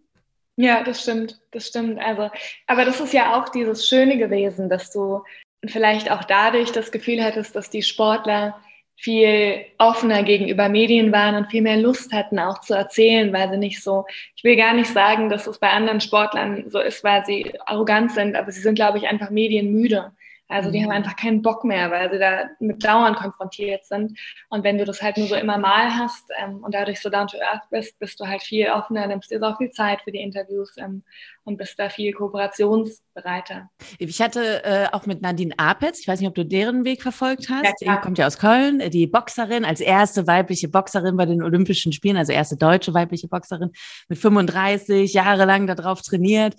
[0.57, 1.99] Ja, das stimmt, das stimmt.
[1.99, 2.31] Also,
[2.67, 5.23] aber das ist ja auch dieses Schöne gewesen, dass du
[5.71, 8.57] vielleicht auch dadurch das Gefühl hattest, dass die Sportler
[8.97, 13.57] viel offener gegenüber Medien waren und viel mehr Lust hatten, auch zu erzählen, weil sie
[13.57, 17.25] nicht so, ich will gar nicht sagen, dass es bei anderen Sportlern so ist, weil
[17.25, 20.13] sie arrogant sind, aber sie sind, glaube ich, einfach medienmüde.
[20.49, 20.97] Also die haben mhm.
[20.97, 24.19] einfach keinen Bock mehr, weil sie da mit Dauern konfrontiert sind.
[24.51, 27.27] Und wenn du das halt nur so immer mal hast ähm, und dadurch so down
[27.27, 30.21] to earth bist, bist du halt viel offener, nimmst dir auch viel Zeit für die
[30.21, 31.03] Interviews ähm,
[31.45, 33.71] und bist da viel kooperationsbereiter.
[33.99, 37.49] Ich hatte äh, auch mit Nadine Apetz, ich weiß nicht, ob du deren Weg verfolgt
[37.49, 41.43] hast, ja, die kommt ja aus Köln, die Boxerin, als erste weibliche Boxerin bei den
[41.43, 43.71] Olympischen Spielen, also erste deutsche weibliche Boxerin
[44.09, 46.55] mit 35 Jahre lang darauf trainiert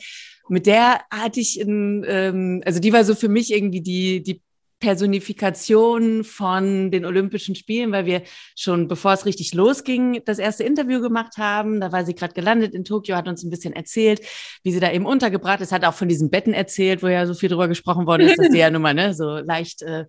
[0.50, 4.42] mit der hatte ich, in, ähm, also die war so für mich irgendwie die, die
[4.80, 8.24] Personifikation von den Olympischen Spielen, weil wir
[8.56, 11.80] schon, bevor es richtig losging, das erste Interview gemacht haben.
[11.80, 14.22] Da war sie gerade gelandet in Tokio, hat uns ein bisschen erzählt,
[14.64, 17.34] wie sie da eben untergebracht ist, hat auch von diesen Betten erzählt, wo ja so
[17.34, 20.06] viel drüber gesprochen worden ist, dass die ja nun mal ne, so leicht äh,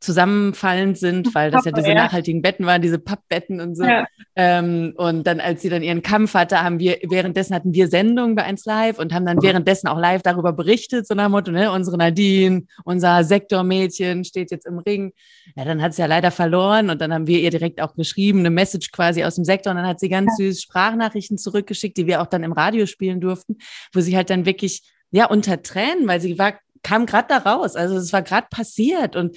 [0.00, 3.84] zusammenfallend sind, weil das ja diese nachhaltigen Betten waren, diese Pappbetten und so.
[3.84, 4.06] Ja.
[4.34, 8.34] Ähm, und dann, als sie dann ihren Kampf hatte, haben wir, währenddessen hatten wir Sendungen
[8.34, 11.70] bei 1 Live und haben dann währenddessen auch live darüber berichtet, so nach Motto, ne,
[11.70, 15.12] unsere Nadine, unser Sektormädchen steht jetzt im Ring.
[15.54, 18.38] Ja, dann hat sie ja leider verloren und dann haben wir ihr direkt auch geschrieben,
[18.38, 20.46] eine Message quasi aus dem Sektor und dann hat sie ganz ja.
[20.46, 23.58] süß Sprachnachrichten zurückgeschickt, die wir auch dann im Radio spielen durften,
[23.92, 27.76] wo sie halt dann wirklich, ja, unter Tränen, weil sie war, kam gerade da raus.
[27.76, 29.36] Also es war gerade passiert und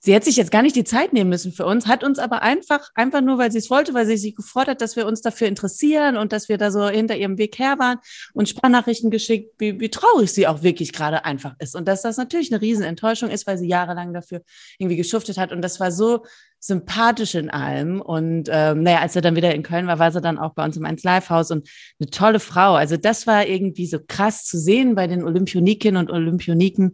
[0.00, 2.42] Sie hätte sich jetzt gar nicht die Zeit nehmen müssen für uns, hat uns aber
[2.42, 5.22] einfach, einfach nur, weil sie es wollte, weil sie sich gefreut hat, dass wir uns
[5.22, 7.98] dafür interessieren und dass wir da so hinter ihrem Weg her waren
[8.32, 11.74] und Sprachnachrichten geschickt, wie, wie traurig sie auch wirklich gerade einfach ist.
[11.74, 14.42] Und dass das natürlich eine Riesenenttäuschung ist, weil sie jahrelang dafür
[14.78, 15.50] irgendwie geschuftet hat.
[15.52, 16.24] Und das war so
[16.60, 18.00] sympathisch in allem.
[18.00, 20.64] Und ähm, naja, als er dann wieder in Köln war, war sie dann auch bei
[20.64, 21.68] uns im 1 Live-Haus und
[22.00, 22.74] eine tolle Frau.
[22.74, 26.92] Also das war irgendwie so krass zu sehen bei den Olympionikinnen und Olympioniken,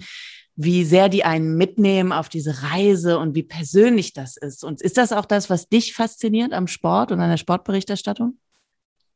[0.56, 4.64] wie sehr die einen mitnehmen auf diese Reise und wie persönlich das ist.
[4.64, 8.38] Und ist das auch das, was dich fasziniert am Sport und an der Sportberichterstattung?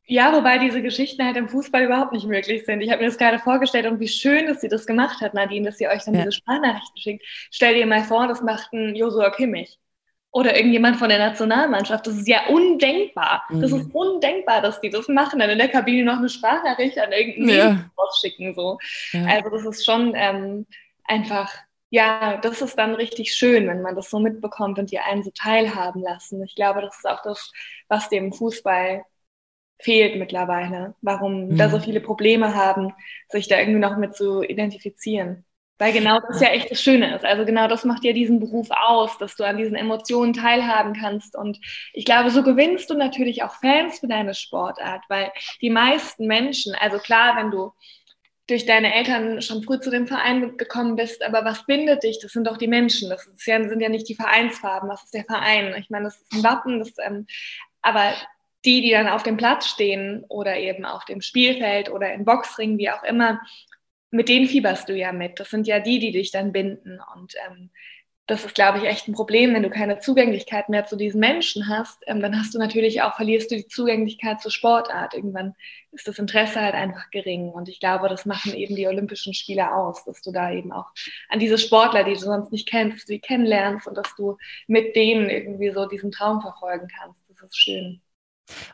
[0.05, 2.81] Ja, wobei diese Geschichten halt im Fußball überhaupt nicht möglich sind.
[2.81, 5.67] Ich habe mir das gerade vorgestellt und wie schön, dass sie das gemacht hat, Nadine,
[5.67, 6.21] dass sie euch dann ja.
[6.21, 7.25] diese Sprachnachrichten schickt.
[7.51, 9.77] Stell dir mal vor, das macht ein Josua Kimmich
[10.31, 12.07] oder irgendjemand von der Nationalmannschaft.
[12.07, 13.43] Das ist ja undenkbar.
[13.49, 13.61] Mhm.
[13.61, 17.11] Das ist undenkbar, dass die das machen, dann in der Kabine noch eine Sprachnachricht an
[17.11, 17.91] irgendeinen ja.
[17.95, 18.55] rausschicken.
[18.55, 18.79] So.
[19.11, 19.25] Ja.
[19.25, 20.65] Also das ist schon ähm,
[21.09, 21.51] einfach,
[21.89, 25.31] ja, das ist dann richtig schön, wenn man das so mitbekommt und die einen so
[25.31, 26.43] teilhaben lassen.
[26.43, 27.51] Ich glaube, das ist auch das,
[27.87, 29.03] was dem Fußball
[29.81, 31.57] fehlt mittlerweile, warum mhm.
[31.57, 32.93] da so viele Probleme haben,
[33.29, 35.45] sich da irgendwie noch mit zu identifizieren.
[35.81, 37.23] Weil genau das ja echt das Schöne ist.
[37.23, 41.37] Also genau das macht ja diesen Beruf aus, dass du an diesen Emotionen teilhaben kannst.
[41.37, 41.57] Und
[41.93, 46.75] ich glaube, so gewinnst du natürlich auch Fans für deine Sportart, weil die meisten Menschen,
[46.75, 47.71] also klar, wenn du
[48.49, 52.19] durch deine Eltern schon früh zu dem Verein gekommen bist, aber was bindet dich?
[52.19, 53.09] Das sind doch die Menschen.
[53.09, 54.89] Das ja, sind ja nicht die Vereinsfarben.
[54.89, 55.75] Was ist der Verein?
[55.79, 57.27] Ich meine, das ist ein Wappen, das, ähm,
[57.81, 58.13] aber
[58.65, 62.77] die, die dann auf dem Platz stehen oder eben auf dem Spielfeld oder im Boxring,
[62.77, 63.39] wie auch immer,
[64.11, 65.39] mit denen fieberst du ja mit.
[65.39, 66.99] Das sind ja die, die dich dann binden.
[67.15, 67.69] Und ähm,
[68.29, 71.67] das ist, glaube ich, echt ein Problem, wenn du keine Zugänglichkeit mehr zu diesen Menschen
[71.67, 75.15] hast, ähm, dann hast du natürlich auch, verlierst du die Zugänglichkeit zur Sportart.
[75.15, 75.55] Irgendwann
[75.91, 77.49] ist das Interesse halt einfach gering.
[77.49, 80.85] Und ich glaube, das machen eben die Olympischen Spiele aus, dass du da eben auch
[81.29, 84.37] an diese Sportler, die du sonst nicht kennst, sie kennenlernst und dass du
[84.67, 87.19] mit denen irgendwie so diesen Traum verfolgen kannst.
[87.29, 87.99] Das ist schön.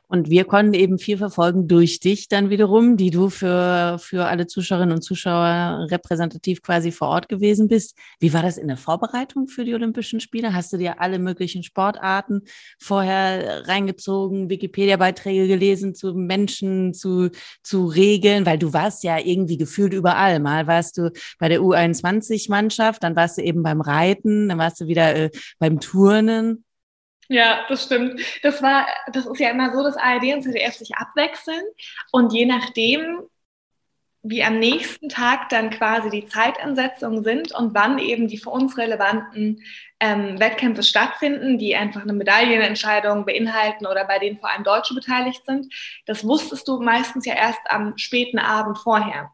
[0.07, 4.47] Und wir konnten eben viel verfolgen durch dich dann wiederum, die du für, für alle
[4.47, 7.97] Zuschauerinnen und Zuschauer repräsentativ quasi vor Ort gewesen bist.
[8.19, 10.53] Wie war das in der Vorbereitung für die Olympischen Spiele?
[10.53, 12.41] Hast du dir alle möglichen Sportarten
[12.79, 17.29] vorher reingezogen, Wikipedia-Beiträge gelesen zu Menschen, zu,
[17.63, 18.45] zu Regeln?
[18.45, 20.39] Weil du warst ja irgendwie gefühlt überall.
[20.39, 24.87] Mal warst du bei der U21-Mannschaft, dann warst du eben beim Reiten, dann warst du
[24.87, 26.63] wieder äh, beim Turnen.
[27.27, 28.21] Ja, das stimmt.
[28.43, 31.63] Das war, das ist ja immer so, dass ARD und ZDF sich abwechseln
[32.11, 33.21] und je nachdem,
[34.27, 38.75] wie am nächsten Tag dann quasi die Zeitansetzungen sind und wann eben die für uns
[38.77, 39.61] relevanten
[39.99, 45.45] ähm, Wettkämpfe stattfinden, die einfach eine Medaillenentscheidung beinhalten oder bei denen vor allem Deutsche beteiligt
[45.45, 45.71] sind.
[46.07, 49.31] Das wusstest du meistens ja erst am späten Abend vorher.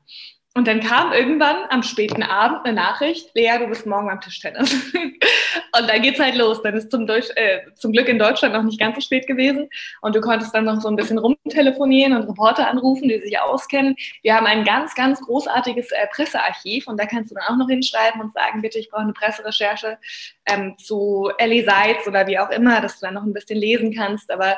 [0.53, 4.93] Und dann kam irgendwann am späten Abend eine Nachricht, Lea, du bist morgen beim Tischtennis.
[4.93, 6.61] und dann geht's halt los.
[6.61, 9.69] Dann ist zum, Deutsch, äh, zum Glück in Deutschland noch nicht ganz so spät gewesen.
[10.01, 13.95] Und du konntest dann noch so ein bisschen rumtelefonieren und Reporter anrufen, die sich auskennen.
[14.23, 17.69] Wir haben ein ganz, ganz großartiges äh, Pressearchiv und da kannst du dann auch noch
[17.69, 19.99] hinschreiben und sagen, bitte, ich brauche eine Presserecherche
[20.47, 23.93] ähm, zu Ellie Seitz oder wie auch immer, dass du dann noch ein bisschen lesen
[23.95, 24.29] kannst.
[24.29, 24.57] Aber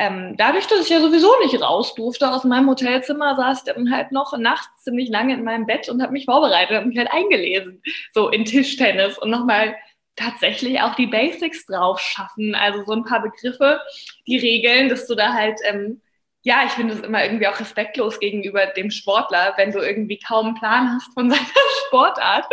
[0.00, 3.94] ähm, dadurch, dass ich ja sowieso nicht raus durfte aus meinem Hotelzimmer, saß ich dann
[3.94, 7.12] halt noch nachts ziemlich lange in meinem Bett und habe mich vorbereitet, habe mich halt
[7.12, 7.82] eingelesen,
[8.14, 9.76] so in Tischtennis und nochmal
[10.16, 12.54] tatsächlich auch die Basics drauf schaffen.
[12.54, 13.78] Also so ein paar Begriffe,
[14.26, 16.00] die Regeln, dass du da halt ähm,
[16.42, 20.46] ja, ich finde es immer irgendwie auch respektlos gegenüber dem Sportler, wenn du irgendwie kaum
[20.46, 21.44] einen Plan hast von seiner
[21.86, 22.46] Sportart.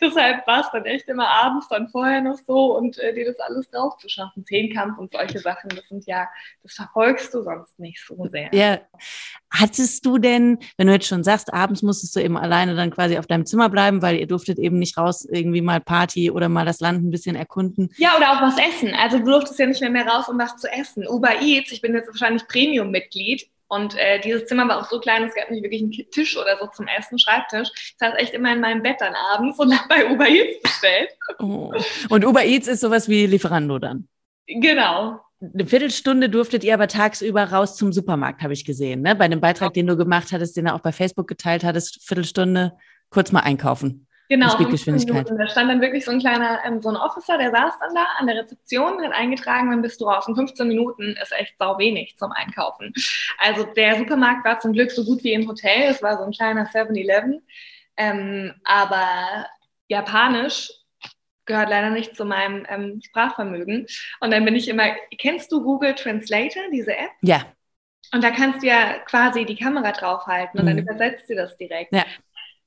[0.00, 3.38] Deshalb war es dann echt immer abends dann vorher noch so und äh, dir das
[3.38, 4.44] alles drauf zu schaffen.
[4.44, 6.28] Zehnkampf und solche Sachen, das sind ja,
[6.62, 8.50] das verfolgst du sonst nicht so sehr.
[8.52, 8.80] Ja.
[9.50, 13.18] Hattest du denn, wenn du jetzt schon sagst, abends musstest du eben alleine dann quasi
[13.18, 16.66] auf deinem Zimmer bleiben, weil ihr durftet eben nicht raus irgendwie mal Party oder mal
[16.66, 17.90] das Land ein bisschen erkunden?
[17.96, 18.94] Ja, oder auch was essen.
[18.94, 21.06] Also du durftest ja nicht mehr, mehr raus, um was zu essen.
[21.08, 23.37] Uber Eats, ich bin jetzt wahrscheinlich Premium-Mitglied,
[23.68, 26.56] und äh, dieses Zimmer war auch so klein, es gab nicht wirklich einen Tisch oder
[26.58, 27.68] so zum Essen, Schreibtisch.
[27.74, 31.10] Ich saß echt immer in meinem Bett dann abends und habe bei Uber Eats bestellt.
[31.38, 31.72] Oh.
[32.08, 34.08] Und Uber Eats ist sowas wie Lieferando dann?
[34.46, 35.20] Genau.
[35.40, 39.02] Eine Viertelstunde durftet ihr aber tagsüber raus zum Supermarkt, habe ich gesehen.
[39.02, 39.14] Ne?
[39.14, 42.72] Bei dem Beitrag, den du gemacht hattest, den du auch bei Facebook geteilt hattest, Viertelstunde
[43.10, 44.07] kurz mal einkaufen.
[44.28, 45.30] Genau, Speedgeschwindigkeit.
[45.30, 48.04] Da stand dann wirklich so ein kleiner, ähm, so ein Officer, der saß dann da
[48.18, 50.28] an der Rezeption, hat eingetragen, wann bist du raus.
[50.28, 52.92] Und 15 Minuten ist echt sau wenig zum Einkaufen.
[53.38, 55.90] Also der Supermarkt war zum Glück so gut wie im Hotel.
[55.90, 57.40] Es war so ein kleiner 7-Eleven.
[57.96, 59.46] Ähm, aber
[59.88, 60.70] Japanisch
[61.46, 63.86] gehört leider nicht zu meinem ähm, Sprachvermögen.
[64.20, 67.10] Und dann bin ich immer, kennst du Google Translator, diese App?
[67.22, 67.46] Ja.
[68.12, 70.68] Und da kannst du ja quasi die Kamera draufhalten und mhm.
[70.68, 71.92] dann übersetzt sie das direkt.
[71.92, 72.04] Ja.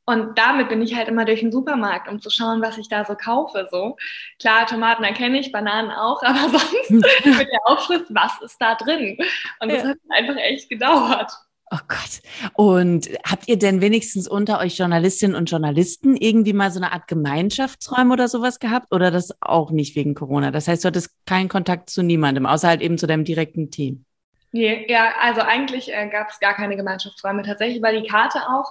[0.05, 3.05] Und damit bin ich halt immer durch den Supermarkt, um zu schauen, was ich da
[3.05, 3.67] so kaufe.
[3.71, 3.97] So
[4.39, 9.17] klar, Tomaten erkenne ich, Bananen auch, aber sonst mit der Aufschrift, was ist da drin?
[9.59, 9.89] Und das ja.
[9.89, 11.31] hat einfach echt gedauert.
[11.73, 12.21] Oh Gott.
[12.55, 17.07] Und habt ihr denn wenigstens unter euch Journalistinnen und Journalisten irgendwie mal so eine Art
[17.07, 18.91] Gemeinschaftsräume oder sowas gehabt?
[18.91, 20.51] Oder das auch nicht wegen Corona?
[20.51, 24.03] Das heißt, du hattest keinen Kontakt zu niemandem, außer halt eben zu deinem direkten Team.
[24.51, 27.43] Nee, ja, also eigentlich äh, gab es gar keine Gemeinschaftsräume.
[27.43, 28.69] Tatsächlich war die Karte auch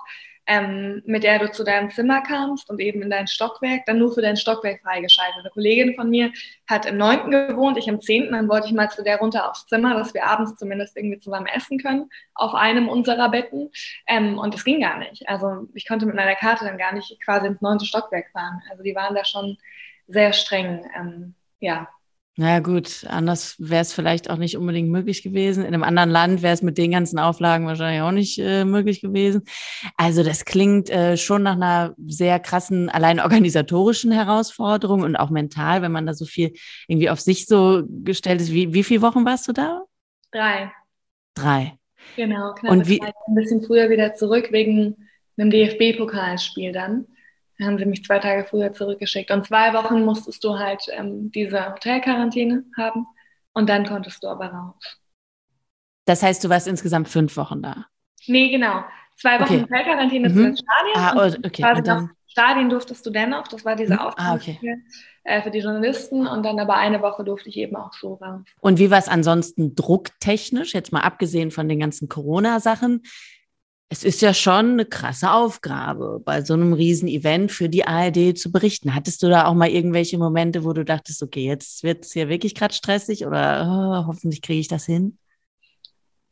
[0.50, 4.12] ähm, mit der du zu deinem Zimmer kamst und eben in dein Stockwerk, dann nur
[4.12, 5.38] für dein Stockwerk freigeschaltet.
[5.38, 6.32] Eine Kollegin von mir
[6.68, 9.66] hat im neunten gewohnt, ich im zehnten, dann wollte ich mal zu der runter aufs
[9.66, 13.70] Zimmer, dass wir abends zumindest irgendwie zusammen essen können, auf einem unserer Betten.
[14.08, 15.28] Ähm, und das ging gar nicht.
[15.28, 18.60] Also ich konnte mit meiner Karte dann gar nicht quasi ins neunte Stockwerk fahren.
[18.72, 19.56] Also die waren da schon
[20.08, 20.84] sehr streng.
[20.98, 21.88] Ähm, ja,
[22.40, 25.62] naja gut, anders wäre es vielleicht auch nicht unbedingt möglich gewesen.
[25.62, 29.02] In einem anderen Land wäre es mit den ganzen Auflagen wahrscheinlich auch nicht äh, möglich
[29.02, 29.42] gewesen.
[29.98, 35.82] Also das klingt äh, schon nach einer sehr krassen, allein organisatorischen Herausforderung und auch mental,
[35.82, 36.54] wenn man da so viel
[36.88, 38.54] irgendwie auf sich so gestellt ist.
[38.54, 39.82] Wie, wie viele Wochen warst du da?
[40.32, 40.72] Drei.
[41.34, 41.74] Drei.
[42.16, 44.96] Genau, knapp und wie, ein bisschen früher wieder zurück wegen
[45.36, 47.04] einem DFB-Pokalspiel dann
[47.64, 49.30] haben sie mich zwei Tage früher zurückgeschickt.
[49.30, 53.06] Und zwei Wochen musstest du halt ähm, diese Hotelquarantäne haben
[53.52, 54.98] und dann konntest du aber raus.
[56.04, 57.86] Das heißt, du warst insgesamt fünf Wochen da?
[58.26, 58.84] Nee, genau.
[59.16, 59.62] Zwei Wochen okay.
[59.62, 60.34] Hotelquarantäne mhm.
[60.34, 60.96] zu den Stadien.
[60.96, 61.76] Ah, oh, okay.
[61.76, 64.00] Und dann, Stadien durftest du dennoch, das war diese mhm.
[64.16, 64.58] ah, okay.
[65.24, 68.42] äh, für die Journalisten und dann aber eine Woche durfte ich eben auch so raus.
[68.60, 73.02] Und wie war es ansonsten drucktechnisch, jetzt mal abgesehen von den ganzen Corona-Sachen?
[73.92, 78.52] Es ist ja schon eine krasse Aufgabe, bei so einem Riesen-Event für die ARD zu
[78.52, 78.94] berichten.
[78.94, 82.28] Hattest du da auch mal irgendwelche Momente, wo du dachtest, okay, jetzt wird es hier
[82.28, 85.18] wirklich gerade stressig oder oh, hoffentlich kriege ich das hin?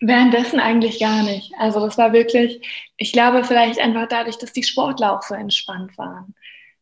[0.01, 1.53] Währenddessen eigentlich gar nicht.
[1.59, 2.64] Also das war wirklich,
[2.97, 6.37] ich glaube vielleicht einfach dadurch, dass die Sportler auch so entspannt waren.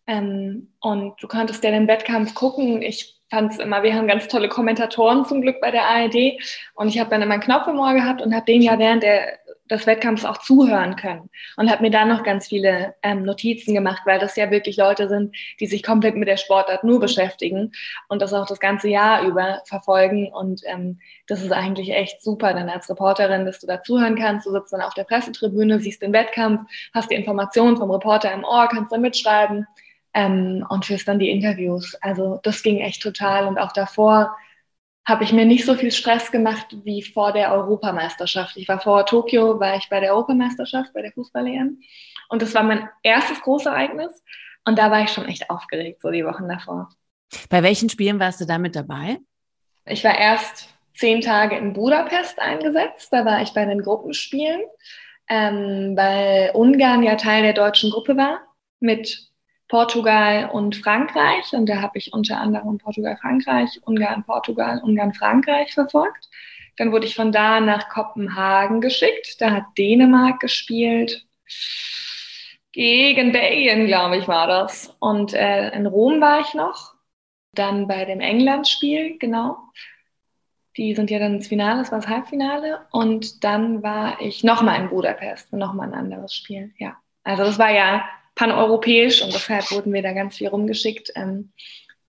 [0.07, 2.83] Ähm, und du konntest ja den Wettkampf gucken.
[2.83, 6.39] Ich fand es immer, wir haben ganz tolle Kommentatoren zum Glück bei der ARD.
[6.75, 9.03] Und ich habe dann immer einen Knopf im Ohr gehabt und habe den ja während
[9.03, 9.39] der
[9.70, 11.31] des Wettkampfs auch zuhören können.
[11.57, 15.09] Und habe mir dann noch ganz viele ähm, Notizen gemacht, weil das ja wirklich Leute
[15.09, 17.72] sind, die sich komplett mit der Sportart nur beschäftigen
[18.09, 20.33] und das auch das ganze Jahr über verfolgen.
[20.33, 24.46] Und ähm, das ist eigentlich echt super dann als Reporterin, dass du da zuhören kannst,
[24.46, 28.44] du sitzt dann auf der Pressetribüne, siehst den Wettkampf, hast die Informationen vom Reporter im
[28.44, 29.66] Ohr, kannst dann mitschreiben
[30.14, 31.94] ähm, und führst dann die Interviews.
[32.00, 33.46] Also das ging echt total.
[33.46, 34.37] Und auch davor
[35.07, 38.57] habe ich mir nicht so viel Stress gemacht wie vor der Europameisterschaft.
[38.57, 41.81] Ich war vor Tokio, war ich bei der Europameisterschaft, bei der Fußball-EM.
[42.29, 44.23] Und das war mein erstes großes Ereignis.
[44.64, 46.90] Und da war ich schon echt aufgeregt, so die Wochen davor.
[47.49, 49.19] Bei welchen Spielen warst du da mit dabei?
[49.85, 53.12] Ich war erst zehn Tage in Budapest eingesetzt.
[53.12, 54.62] Da war ich bei den Gruppenspielen,
[55.29, 58.40] ähm, weil Ungarn ja Teil der deutschen Gruppe war
[58.81, 59.31] mit
[59.68, 61.52] Portugal und Frankreich.
[61.52, 66.29] Und da habe ich unter anderem Portugal, Frankreich, Ungarn, Portugal, Ungarn, Frankreich verfolgt.
[66.76, 69.40] Dann wurde ich von da nach Kopenhagen geschickt.
[69.40, 71.26] Da hat Dänemark gespielt.
[72.72, 74.94] Gegen Belgien, glaube ich, war das.
[74.98, 76.94] Und äh, in Rom war ich noch.
[77.52, 79.57] Dann bei dem England-Spiel, genau.
[80.76, 82.87] Die sind ja dann ins Finale, das war das Halbfinale.
[82.90, 86.96] Und dann war ich nochmal in Budapest, nochmal ein anderes Spiel, ja.
[87.24, 91.12] Also das war ja paneuropäisch und deshalb wurden wir da ganz viel rumgeschickt.
[91.16, 91.53] Ähm,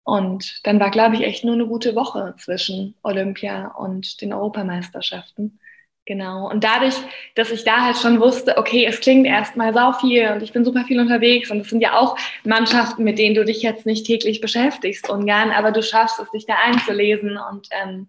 [0.03, 5.59] Und dann war, glaube ich, echt nur eine gute Woche zwischen Olympia und den Europameisterschaften.
[6.05, 6.49] Genau.
[6.49, 6.95] Und dadurch,
[7.35, 10.63] dass ich da halt schon wusste, okay, es klingt erstmal sau viel und ich bin
[10.63, 14.05] super viel unterwegs und es sind ja auch Mannschaften, mit denen du dich jetzt nicht
[14.05, 18.07] täglich beschäftigst, ungern, aber du schaffst es, dich da einzulesen und ähm,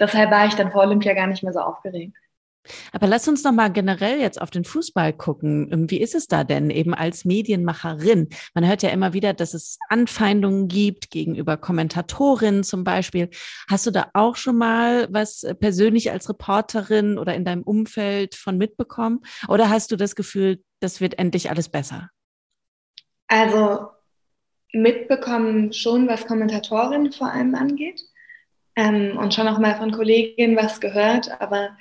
[0.00, 2.16] deshalb war ich dann vor Olympia gar nicht mehr so aufgeregt.
[2.92, 5.68] Aber lass uns noch mal generell jetzt auf den Fußball gucken.
[5.72, 8.28] Ähm, wie ist es da denn eben als Medienmacherin?
[8.54, 13.30] Man hört ja immer wieder, dass es Anfeindungen gibt gegenüber Kommentatorinnen zum Beispiel.
[13.68, 18.34] Hast du da auch schon mal was äh, persönlich als Reporterin oder in deinem Umfeld
[18.34, 19.20] von mitbekommen?
[19.48, 22.10] Oder hast du das Gefühl, das wird endlich alles besser?
[23.28, 23.88] Also
[24.72, 28.02] mitbekommen schon, was Kommentatorinnen vor allem angeht.
[28.74, 31.76] Ähm, und schon auch mal von Kolleginnen was gehört, aber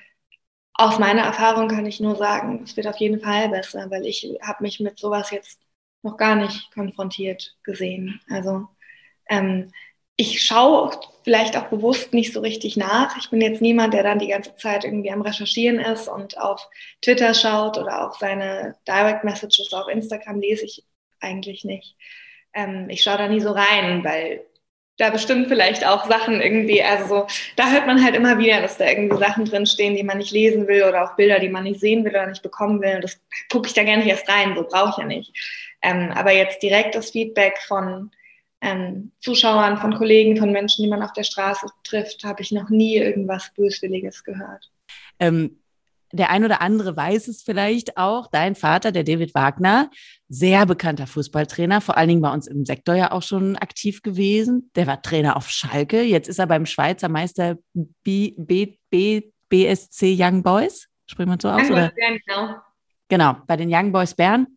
[0.82, 4.28] aus meiner Erfahrung kann ich nur sagen, es wird auf jeden Fall besser, weil ich
[4.42, 5.60] habe mich mit sowas jetzt
[6.02, 8.20] noch gar nicht konfrontiert gesehen.
[8.30, 8.68] Also
[9.30, 9.72] ähm,
[10.16, 10.92] ich schaue
[11.24, 13.16] vielleicht auch bewusst nicht so richtig nach.
[13.18, 16.68] Ich bin jetzt niemand, der dann die ganze Zeit irgendwie am Recherchieren ist und auf
[17.02, 20.84] Twitter schaut oder auch seine Direct Messages auf Instagram lese ich
[21.20, 21.96] eigentlich nicht.
[22.54, 24.46] Ähm, ich schaue da nie so rein, weil
[24.98, 28.78] da bestimmt vielleicht auch Sachen irgendwie, also so, da hört man halt immer wieder, dass
[28.78, 31.80] da irgendwie Sachen drinstehen, die man nicht lesen will oder auch Bilder, die man nicht
[31.80, 33.00] sehen will oder nicht bekommen will.
[33.00, 33.20] Das
[33.52, 35.34] gucke ich da gerne nicht erst rein, so brauche ich ja nicht.
[35.82, 38.12] Ähm, aber jetzt direkt das Feedback von
[38.62, 42.70] ähm, Zuschauern, von Kollegen, von Menschen, die man auf der Straße trifft, habe ich noch
[42.70, 44.70] nie irgendwas Böswilliges gehört.
[45.20, 45.61] Ähm,
[46.12, 49.90] der ein oder andere weiß es vielleicht auch, dein Vater, der David Wagner,
[50.28, 54.72] sehr bekannter Fußballtrainer, vor allen Dingen bei uns im Sektor ja auch schon aktiv gewesen.
[54.76, 60.16] Der war Trainer auf Schalke, jetzt ist er beim Schweizer Meister B, B, B, BSC
[60.18, 61.64] Young Boys, spricht man so aus?
[61.64, 61.92] Young oder?
[61.96, 62.56] Bern, genau.
[63.08, 64.48] genau, bei den Young Boys Bern.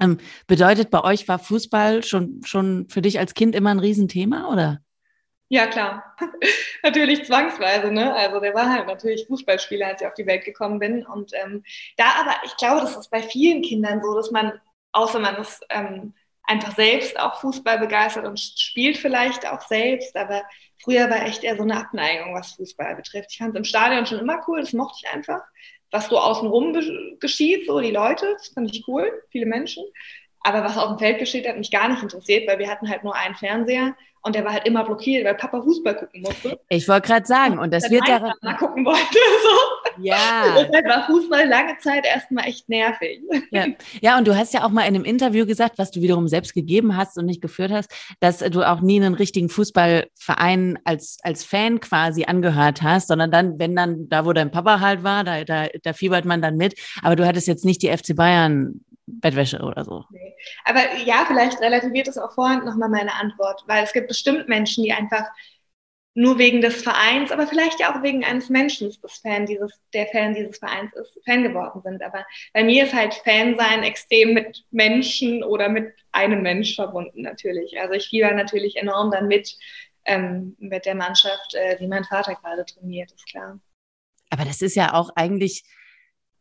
[0.00, 4.50] Ähm, bedeutet, bei euch war Fußball schon, schon für dich als Kind immer ein Riesenthema,
[4.52, 4.80] oder?
[5.48, 6.16] Ja, klar.
[6.82, 8.14] natürlich zwangsweise, ne?
[8.14, 11.06] Also der war halt natürlich Fußballspieler, als ich auf die Welt gekommen bin.
[11.06, 11.62] Und ähm,
[11.96, 14.52] da aber, ich glaube, das ist bei vielen Kindern so, dass man,
[14.92, 20.42] außer man ist ähm, einfach selbst auch Fußball begeistert und spielt vielleicht auch selbst, aber
[20.82, 23.30] früher war echt eher so eine Abneigung, was Fußball betrifft.
[23.32, 25.40] Ich fand es im Stadion schon immer cool, das mochte ich einfach.
[25.90, 29.84] Was so außenrum geschieht, so die Leute, das fand ich cool, viele Menschen.
[30.40, 33.04] Aber was auf dem Feld geschieht, hat mich gar nicht interessiert, weil wir hatten halt
[33.04, 36.58] nur einen Fernseher und der war halt immer blockiert, weil Papa Fußball gucken musste.
[36.70, 38.32] Ich wollte gerade sagen, und das wird ja.
[38.42, 39.00] Mal gucken wollte.
[39.44, 40.02] So.
[40.02, 40.54] Ja.
[40.56, 43.20] Deshalb war Fußball lange Zeit erstmal echt nervig.
[43.50, 43.66] Ja.
[44.00, 46.54] ja, und du hast ja auch mal in einem Interview gesagt, was du wiederum selbst
[46.54, 51.44] gegeben hast und nicht geführt hast, dass du auch nie einen richtigen Fußballverein als, als
[51.44, 55.44] Fan quasi angehört hast, sondern dann, wenn dann, da wo dein Papa halt war, da,
[55.44, 56.74] da, da fiebert man dann mit.
[57.02, 60.04] Aber du hattest jetzt nicht die FC Bayern Bettwäsche oder so.
[60.10, 60.34] Nee.
[60.64, 64.84] Aber ja, vielleicht relativiert es auch vorhin nochmal meine Antwort, weil es gibt bestimmt Menschen,
[64.84, 65.26] die einfach
[66.14, 70.06] nur wegen des Vereins, aber vielleicht ja auch wegen eines Menschen, das Fan dieses, der
[70.06, 72.02] Fan dieses Vereins ist, Fan geworden sind.
[72.02, 77.78] Aber bei mir ist halt Fansein extrem mit Menschen oder mit einem Mensch verbunden natürlich.
[77.80, 79.56] Also ich fieber natürlich enorm dann mit,
[80.04, 83.58] ähm, mit der Mannschaft, äh, die mein Vater gerade trainiert, ist klar.
[84.30, 85.64] Aber das ist ja auch eigentlich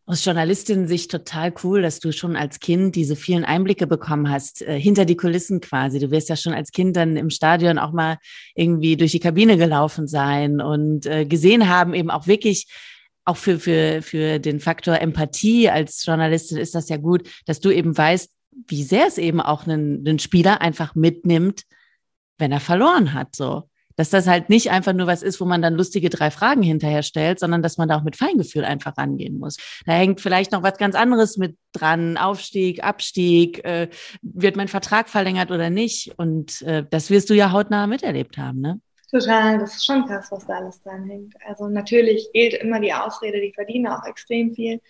[0.06, 4.80] aus Journalistin-Sicht total cool, dass du schon als Kind diese vielen Einblicke bekommen hast, äh,
[4.80, 6.00] hinter die Kulissen quasi.
[6.00, 8.18] Du wirst ja schon als Kind dann im Stadion auch mal
[8.54, 12.68] irgendwie durch die Kabine gelaufen sein und äh, gesehen haben, eben auch wirklich,
[13.24, 17.72] auch für, für, für den Faktor Empathie als Journalistin ist das ja gut, dass du
[17.72, 18.30] eben weißt,
[18.68, 21.64] wie sehr es eben auch einen, einen Spieler einfach mitnimmt,
[22.38, 23.64] wenn er verloren hat, so
[23.96, 27.04] dass das halt nicht einfach nur was ist, wo man dann lustige drei Fragen hinterher
[27.04, 29.58] stellt, sondern dass man da auch mit Feingefühl einfach rangehen muss.
[29.86, 33.90] Da hängt vielleicht noch was ganz anderes mit dran, Aufstieg, Abstieg, äh,
[34.22, 36.14] wird mein Vertrag verlängert oder nicht?
[36.18, 38.80] Und äh, das wirst du ja hautnah miterlebt haben, ne?
[39.12, 41.36] Total, das ist schon krass, was da alles dran hängt.
[41.46, 44.82] Also natürlich gilt immer die Ausrede, die verdienen auch extrem viel.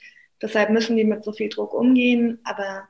[0.42, 2.88] Deshalb müssen die mit so viel Druck umgehen, aber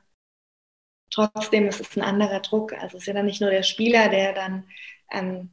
[1.10, 2.72] trotzdem ist es ein anderer Druck.
[2.74, 4.64] Also es ist ja dann nicht nur der Spieler, der dann
[5.10, 5.50] ähm,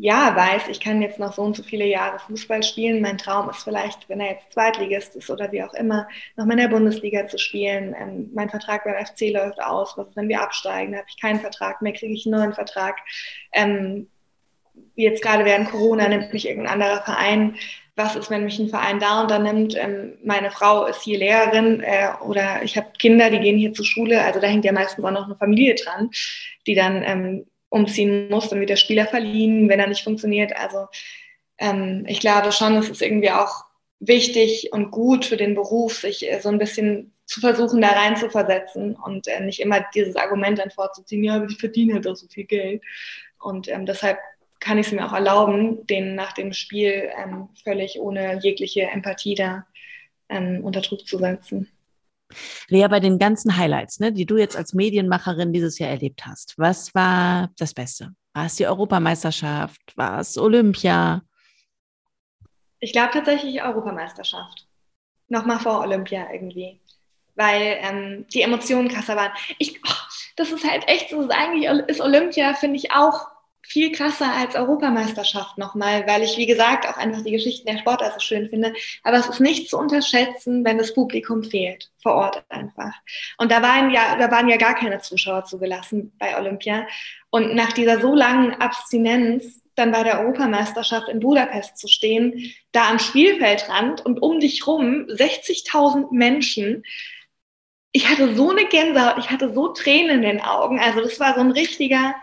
[0.00, 3.02] ja, weiß, ich kann jetzt noch so und so viele Jahre Fußball spielen.
[3.02, 6.06] Mein Traum ist vielleicht, wenn er jetzt Zweitligist ist oder wie auch immer,
[6.36, 7.96] noch mal in der Bundesliga zu spielen.
[7.98, 9.94] Ähm, mein Vertrag beim FC läuft aus.
[9.96, 10.92] Was ist, wenn wir absteigen?
[10.92, 12.96] Da habe ich keinen Vertrag mehr, kriege ich einen neuen Vertrag.
[13.52, 14.06] Ähm,
[14.94, 17.56] jetzt gerade während Corona nimmt mich irgendein anderer Verein.
[17.96, 19.74] Was ist, wenn mich ein Verein da und da nimmt?
[19.76, 23.84] Ähm, meine Frau ist hier Lehrerin äh, oder ich habe Kinder, die gehen hier zur
[23.84, 24.22] Schule.
[24.22, 26.10] Also da hängt ja meistens auch noch eine Familie dran,
[26.68, 30.56] die dann ähm, umziehen muss, dann wird der Spieler verliehen, wenn er nicht funktioniert.
[30.56, 30.86] Also
[31.58, 33.64] ähm, ich glaube schon, es ist irgendwie auch
[34.00, 38.16] wichtig und gut für den Beruf, sich äh, so ein bisschen zu versuchen, da rein
[38.16, 42.16] zu versetzen und äh, nicht immer dieses Argument dann vorzuziehen, ja, ich verdiene halt auch
[42.16, 42.82] so viel Geld,
[43.38, 44.18] Und ähm, deshalb
[44.60, 49.34] kann ich es mir auch erlauben, den nach dem Spiel ähm, völlig ohne jegliche Empathie
[49.34, 49.66] da
[50.28, 51.68] ähm, unter Druck zu setzen.
[52.68, 56.54] Lea, bei den ganzen Highlights, ne, die du jetzt als Medienmacherin dieses Jahr erlebt hast,
[56.58, 58.14] was war das Beste?
[58.34, 59.80] War es die Europameisterschaft?
[59.96, 61.22] War es Olympia?
[62.80, 64.66] Ich glaube tatsächlich Europameisterschaft.
[65.28, 66.80] Nochmal vor Olympia irgendwie.
[67.34, 69.32] Weil ähm, die Emotionen krasser waren.
[69.58, 69.92] Ich, oh,
[70.36, 73.28] das ist halt echt, ist eigentlich ist Olympia, finde ich auch
[73.62, 78.12] viel krasser als Europameisterschaft nochmal, weil ich, wie gesagt, auch einfach die Geschichten der Sportler
[78.12, 78.72] so schön finde.
[79.02, 82.94] Aber es ist nicht zu unterschätzen, wenn das Publikum fehlt, vor Ort einfach.
[83.36, 86.86] Und da waren ja, da waren ja gar keine Zuschauer zugelassen bei Olympia.
[87.30, 92.88] Und nach dieser so langen Abstinenz dann bei der Europameisterschaft in Budapest zu stehen, da
[92.88, 96.84] am Spielfeldrand und um dich rum 60.000 Menschen.
[97.92, 100.80] Ich hatte so eine Gänsehaut, ich hatte so Tränen in den Augen.
[100.80, 102.14] Also das war so ein richtiger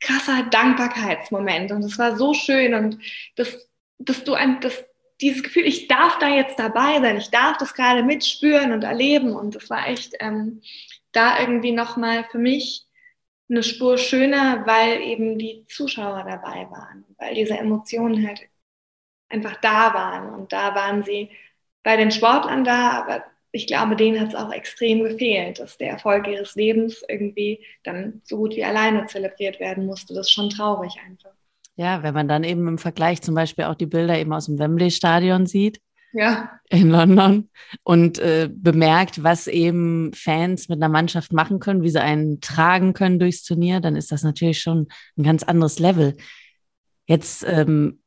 [0.00, 1.72] krasser Dankbarkeitsmoment.
[1.72, 2.74] Und es war so schön.
[2.74, 2.98] Und
[3.36, 3.68] dass,
[3.98, 4.84] dass du ein, das,
[5.20, 9.34] dieses Gefühl, ich darf da jetzt dabei sein, ich darf das gerade mitspüren und erleben.
[9.34, 10.62] Und es war echt ähm,
[11.12, 12.86] da irgendwie nochmal für mich
[13.48, 18.48] eine Spur schöner, weil eben die Zuschauer dabei waren, weil diese Emotionen halt
[19.28, 20.34] einfach da waren.
[20.34, 21.30] Und da waren sie
[21.82, 23.24] bei den Sportlern da, aber
[23.56, 28.20] ich glaube, denen hat es auch extrem gefehlt, dass der Erfolg ihres Lebens irgendwie dann
[28.24, 30.12] so gut wie alleine zelebriert werden musste.
[30.12, 31.30] Das ist schon traurig einfach.
[31.76, 34.58] Ja, wenn man dann eben im Vergleich zum Beispiel auch die Bilder eben aus dem
[34.58, 35.80] Wembley-Stadion sieht.
[36.12, 36.50] Ja.
[36.68, 37.48] In London
[37.82, 42.92] und äh, bemerkt, was eben Fans mit einer Mannschaft machen können, wie sie einen tragen
[42.92, 46.16] können durchs Turnier, dann ist das natürlich schon ein ganz anderes Level.
[47.06, 48.00] Jetzt ähm,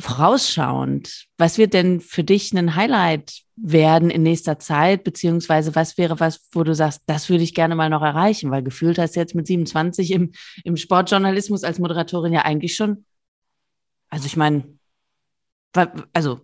[0.00, 6.18] vorausschauend, was wird denn für dich ein Highlight werden in nächster Zeit, beziehungsweise was wäre
[6.18, 9.20] was, wo du sagst, das würde ich gerne mal noch erreichen, weil gefühlt hast du
[9.20, 10.32] jetzt mit 27 im,
[10.64, 13.04] im Sportjournalismus als Moderatorin ja eigentlich schon,
[14.10, 14.78] also ich meine,
[16.12, 16.40] also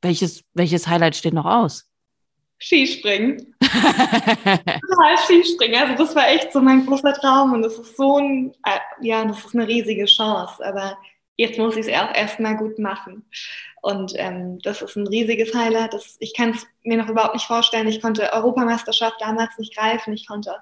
[0.00, 1.90] welches, welches Highlight steht noch aus?
[2.60, 3.54] Skispringen.
[3.60, 5.80] Total Skispringen.
[5.80, 9.24] Also das war echt so mein großer Traum und das ist so ein, äh, ja,
[9.24, 10.96] das ist eine riesige Chance, aber
[11.38, 13.24] jetzt muss ich es auch erstmal gut machen.
[13.80, 15.94] Und ähm, das ist ein riesiges Highlight.
[15.94, 17.86] Das, ich kann es mir noch überhaupt nicht vorstellen.
[17.86, 20.12] Ich konnte Europameisterschaft damals nicht greifen.
[20.12, 20.56] Ich konnte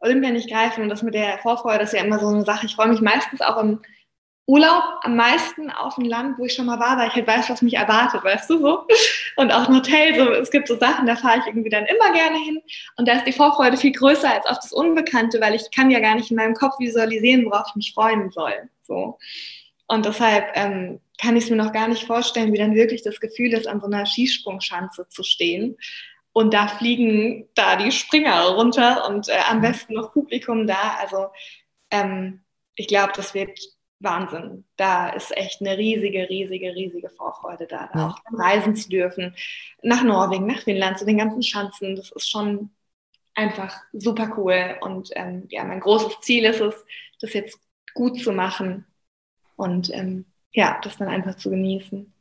[0.00, 0.82] Olympia nicht greifen.
[0.82, 2.66] Und das mit der Vorfreude ist ja immer so eine Sache.
[2.66, 3.80] Ich freue mich meistens auch im
[4.48, 7.50] Urlaub am meisten auf ein Land, wo ich schon mal war, weil ich halt weiß,
[7.50, 8.86] was mich erwartet, weißt du so.
[9.36, 12.12] Und auch ein Hotel, so, es gibt so Sachen, da fahre ich irgendwie dann immer
[12.12, 12.60] gerne hin.
[12.96, 16.00] Und da ist die Vorfreude viel größer als auf das Unbekannte, weil ich kann ja
[16.00, 18.68] gar nicht in meinem Kopf visualisieren, worauf ich mich freuen soll.
[18.82, 19.18] So.
[19.88, 23.20] Und deshalb ähm, kann ich es mir noch gar nicht vorstellen, wie dann wirklich das
[23.20, 25.76] Gefühl ist, an so einer Skisprungschanze zu stehen.
[26.32, 30.96] Und da fliegen da die Springer runter und äh, am besten noch Publikum da.
[31.00, 31.28] Also
[31.90, 32.42] ähm,
[32.74, 33.58] ich glaube, das wird
[34.00, 34.64] Wahnsinn.
[34.76, 38.08] Da ist echt eine riesige, riesige, riesige Vorfreude da, da ja.
[38.08, 39.34] auch reisen zu dürfen.
[39.82, 41.96] Nach Norwegen, nach Finnland, zu den ganzen Schanzen.
[41.96, 42.70] Das ist schon
[43.34, 44.76] einfach super cool.
[44.82, 46.74] Und ähm, ja, mein großes Ziel ist es,
[47.20, 47.58] das jetzt
[47.94, 48.84] gut zu machen
[49.56, 52.12] und ähm, ja, das dann einfach zu genießen.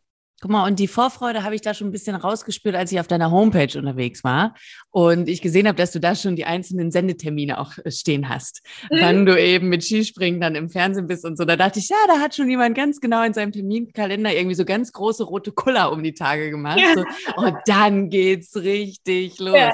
[0.42, 3.08] Guck mal, und die Vorfreude habe ich da schon ein bisschen rausgespürt, als ich auf
[3.08, 4.54] deiner Homepage unterwegs war
[4.92, 8.62] und ich gesehen habe, dass du da schon die einzelnen Sendetermine auch äh, stehen hast,
[8.92, 8.98] mhm.
[9.00, 11.46] wann du eben mit Skispringen dann im Fernsehen bist und so.
[11.46, 14.66] Da dachte ich, ja, da hat schon jemand ganz genau in seinem Terminkalender irgendwie so
[14.66, 16.80] ganz große rote Kuller um die Tage gemacht.
[16.80, 16.96] Ja.
[16.96, 17.06] So,
[17.38, 19.56] und dann geht's richtig los.
[19.56, 19.74] Ja.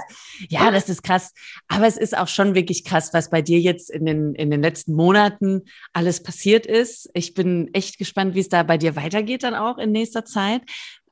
[0.50, 1.34] ja, das ist krass.
[1.70, 4.62] Aber es ist auch schon wirklich krass, was bei dir jetzt in den, in den
[4.62, 7.10] letzten Monaten alles passiert ist.
[7.16, 10.51] Ich bin echt gespannt, wie es da bei dir weitergeht dann auch in nächster Zeit.
[10.52, 10.62] Zeit.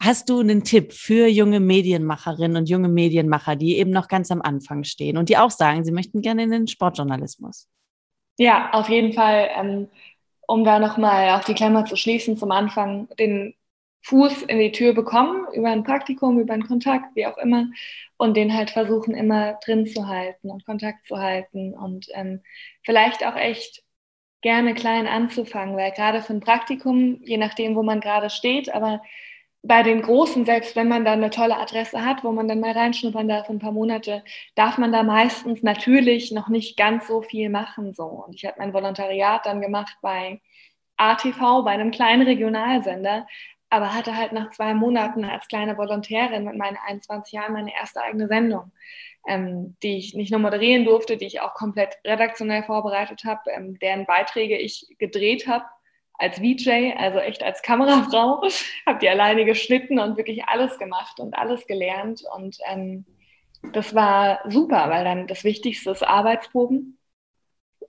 [0.02, 4.42] Hast du einen Tipp für junge Medienmacherinnen und junge Medienmacher, die eben noch ganz am
[4.42, 7.68] Anfang stehen und die auch sagen, sie möchten gerne in den Sportjournalismus?
[8.38, 9.50] Ja, auf jeden Fall.
[9.56, 9.88] Ähm,
[10.48, 13.54] um da nochmal auf die Klammer zu schließen, zum Anfang den
[14.02, 17.68] Fuß in die Tür bekommen, über ein Praktikum, über einen Kontakt, wie auch immer,
[18.18, 22.42] und den halt versuchen, immer drin zu halten und Kontakt zu halten und ähm,
[22.84, 23.84] vielleicht auch echt
[24.42, 29.02] gerne klein anzufangen, weil gerade für ein Praktikum, je nachdem, wo man gerade steht, aber
[29.62, 32.72] bei den Großen, selbst wenn man da eine tolle Adresse hat, wo man dann mal
[32.72, 34.24] reinschnuppern darf ein paar Monate,
[34.56, 37.94] darf man da meistens natürlich noch nicht ganz so viel machen.
[37.94, 38.06] So.
[38.06, 40.42] Und ich habe mein Volontariat dann gemacht bei
[40.98, 43.28] ATV, bei einem kleinen Regionalsender,
[43.70, 48.02] aber hatte halt nach zwei Monaten als kleine Volontärin mit meinen 21 Jahren meine erste
[48.02, 48.72] eigene Sendung
[49.28, 53.78] ähm, die ich nicht nur moderieren durfte, die ich auch komplett redaktionell vorbereitet habe, ähm,
[53.80, 55.66] deren Beiträge ich gedreht habe
[56.20, 58.44] als VJ, also echt als Kamerafrau,
[58.86, 62.24] habe die alleine geschnitten und wirklich alles gemacht und alles gelernt.
[62.36, 63.06] Und ähm,
[63.74, 66.98] das war super, weil dann das Wichtigste ist Arbeitsproben.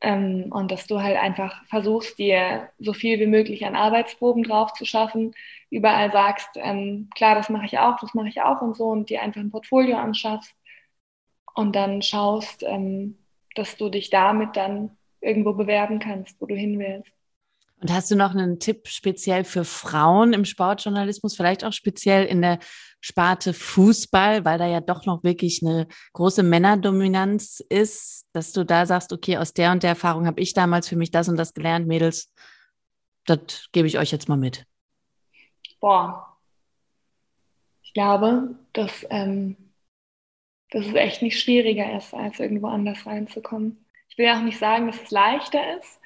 [0.03, 4.73] ähm, und dass du halt einfach versuchst, dir so viel wie möglich an Arbeitsproben drauf
[4.75, 5.35] zu schaffen,
[5.71, 9.11] überall sagst, ähm, klar, das mache ich auch, das mache ich auch und so und
[9.11, 10.55] dir einfach ein Portfolio anschaffst
[11.55, 13.19] und dann schaust, ähm,
[13.55, 17.13] dass du dich damit dann irgendwo bewerben kannst, wo du hin willst.
[17.81, 22.43] Und hast du noch einen Tipp speziell für Frauen im Sportjournalismus, vielleicht auch speziell in
[22.43, 22.59] der
[23.01, 28.85] Sparte Fußball, weil da ja doch noch wirklich eine große Männerdominanz ist, dass du da
[28.85, 31.55] sagst, okay, aus der und der Erfahrung habe ich damals für mich das und das
[31.55, 32.35] gelernt, Mädels,
[33.25, 34.67] das gebe ich euch jetzt mal mit.
[35.81, 36.37] Boah,
[37.83, 39.57] ich glaube, dass, ähm,
[40.71, 43.85] dass es echt nicht schwieriger ist, als irgendwo anders reinzukommen.
[44.11, 45.99] Ich will auch nicht sagen, dass es leichter ist,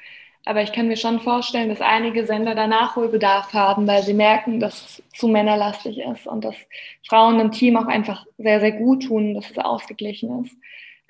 [0.44, 4.60] aber ich kann mir schon vorstellen, dass einige Sender da Nachholbedarf haben, weil sie merken,
[4.60, 6.56] dass es zu männerlastig ist und dass
[7.08, 10.54] Frauen im Team auch einfach sehr, sehr gut tun, dass es ausgeglichen ist.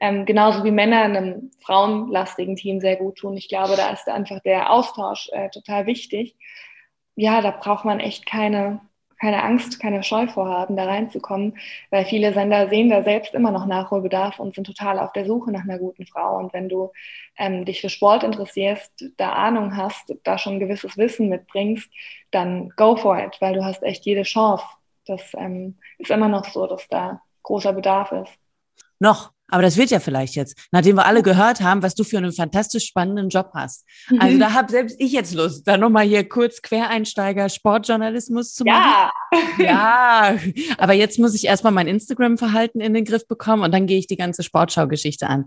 [0.00, 3.36] Ähm, genauso wie Männer einem frauenlastigen Team sehr gut tun.
[3.36, 6.36] Ich glaube, da ist einfach der Austausch äh, total wichtig.
[7.16, 8.80] Ja, da braucht man echt keine,
[9.20, 11.58] keine Angst, keine Scheu vorhaben, da reinzukommen,
[11.90, 15.52] weil viele Sender sehen da selbst immer noch Nachholbedarf und sind total auf der Suche
[15.52, 16.38] nach einer guten Frau.
[16.38, 16.90] Und wenn du
[17.36, 21.90] ähm, dich für Sport interessierst, da Ahnung hast, da schon ein gewisses Wissen mitbringst,
[22.30, 24.64] dann go for it, weil du hast echt jede Chance.
[25.06, 28.32] Das ähm, ist immer noch so, dass da großer Bedarf ist.
[28.98, 29.33] Noch.
[29.48, 32.32] Aber das wird ja vielleicht jetzt, nachdem wir alle gehört haben, was du für einen
[32.32, 33.84] fantastisch spannenden Job hast.
[34.08, 34.20] Mhm.
[34.20, 38.82] Also da habe selbst ich jetzt Lust, da nochmal hier kurz Quereinsteiger Sportjournalismus zu machen.
[38.82, 39.12] Ja.
[39.58, 40.36] Ja,
[40.78, 44.06] aber jetzt muss ich erstmal mein Instagram-Verhalten in den Griff bekommen und dann gehe ich
[44.06, 45.46] die ganze Sportschau-Geschichte an.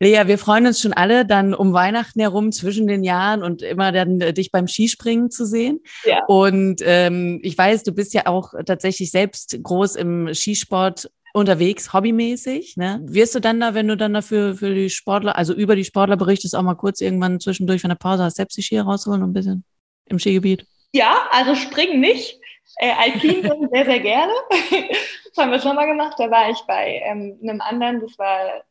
[0.00, 3.92] Lea, wir freuen uns schon alle, dann um Weihnachten herum zwischen den Jahren und immer
[3.92, 5.80] dann äh, dich beim Skispringen zu sehen.
[6.04, 6.24] Ja.
[6.26, 12.78] Und ähm, ich weiß, du bist ja auch tatsächlich selbst groß im Skisport unterwegs, hobbymäßig.
[12.78, 13.00] Ne?
[13.02, 16.16] Wirst du dann da, wenn du dann dafür für die Sportler, also über die Sportler
[16.16, 19.30] berichtest, auch mal kurz irgendwann zwischendurch von der Pause hast, selbst die Skier rausholen und
[19.30, 19.64] ein bisschen
[20.06, 20.66] im Skigebiet?
[20.92, 22.40] Ja, also springen nicht.
[22.78, 24.32] Äh, Alpin sehr, sehr gerne.
[24.50, 26.14] das haben wir schon mal gemacht.
[26.18, 28.62] Da war ich bei ähm, einem anderen, das war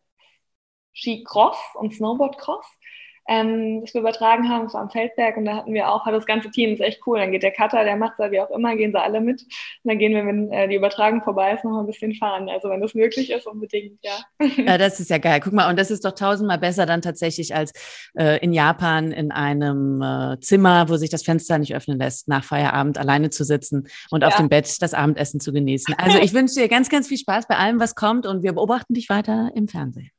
[0.96, 2.66] Skicross und Snowboardcross
[3.28, 4.66] ähm, das wir übertragen haben.
[4.66, 7.02] Das war am Feldberg und da hatten wir auch, hat das ganze Team, ist echt
[7.08, 7.20] cool.
[7.20, 9.42] Dann geht der Cutter, der macht da wie auch immer, gehen sie alle mit.
[9.42, 9.50] Und
[9.84, 12.50] dann gehen wir, wenn äh, die Übertragung vorbei ist, noch ein bisschen fahren.
[12.50, 14.18] Also wenn das möglich ist, unbedingt, ja.
[14.58, 15.40] Ja, das ist ja geil.
[15.44, 17.72] Guck mal, und das ist doch tausendmal besser dann tatsächlich als
[18.18, 22.44] äh, in Japan in einem äh, Zimmer, wo sich das Fenster nicht öffnen lässt, nach
[22.44, 24.28] Feierabend alleine zu sitzen und ja.
[24.28, 25.96] auf dem Bett das Abendessen zu genießen.
[25.98, 28.94] Also ich wünsche dir ganz, ganz viel Spaß bei allem, was kommt und wir beobachten
[28.94, 30.12] dich weiter im Fernsehen.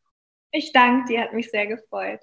[0.52, 2.20] Ich danke dir, hat mich sehr gefreut.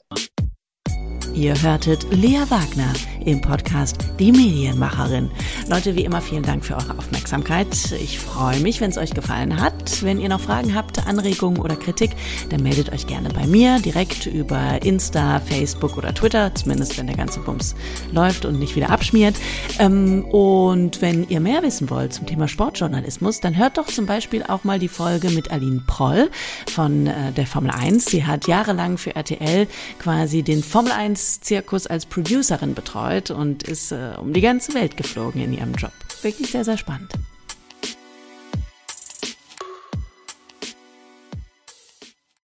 [1.33, 2.93] Ihr hörtet Lea Wagner
[3.25, 5.31] im Podcast Die Medienmacherin.
[5.67, 7.67] Leute, wie immer vielen Dank für eure Aufmerksamkeit.
[7.99, 10.03] Ich freue mich, wenn es euch gefallen hat.
[10.03, 12.11] Wenn ihr noch Fragen habt, Anregungen oder Kritik,
[12.49, 17.17] dann meldet euch gerne bei mir direkt über Insta, Facebook oder Twitter, zumindest wenn der
[17.17, 17.73] ganze Bums
[18.11, 19.35] läuft und nicht wieder abschmiert.
[19.79, 24.43] Ähm, und wenn ihr mehr wissen wollt zum Thema Sportjournalismus, dann hört doch zum Beispiel
[24.43, 26.29] auch mal die Folge mit Aline Proll
[26.71, 28.05] von äh, der Formel 1.
[28.05, 29.67] Sie hat jahrelang für RTL
[29.97, 34.97] quasi den Formel 1 Zirkus als Producerin betreut und ist äh, um die ganze Welt
[34.97, 35.91] geflogen in ihrem Job.
[36.21, 37.13] Wirklich sehr, sehr spannend.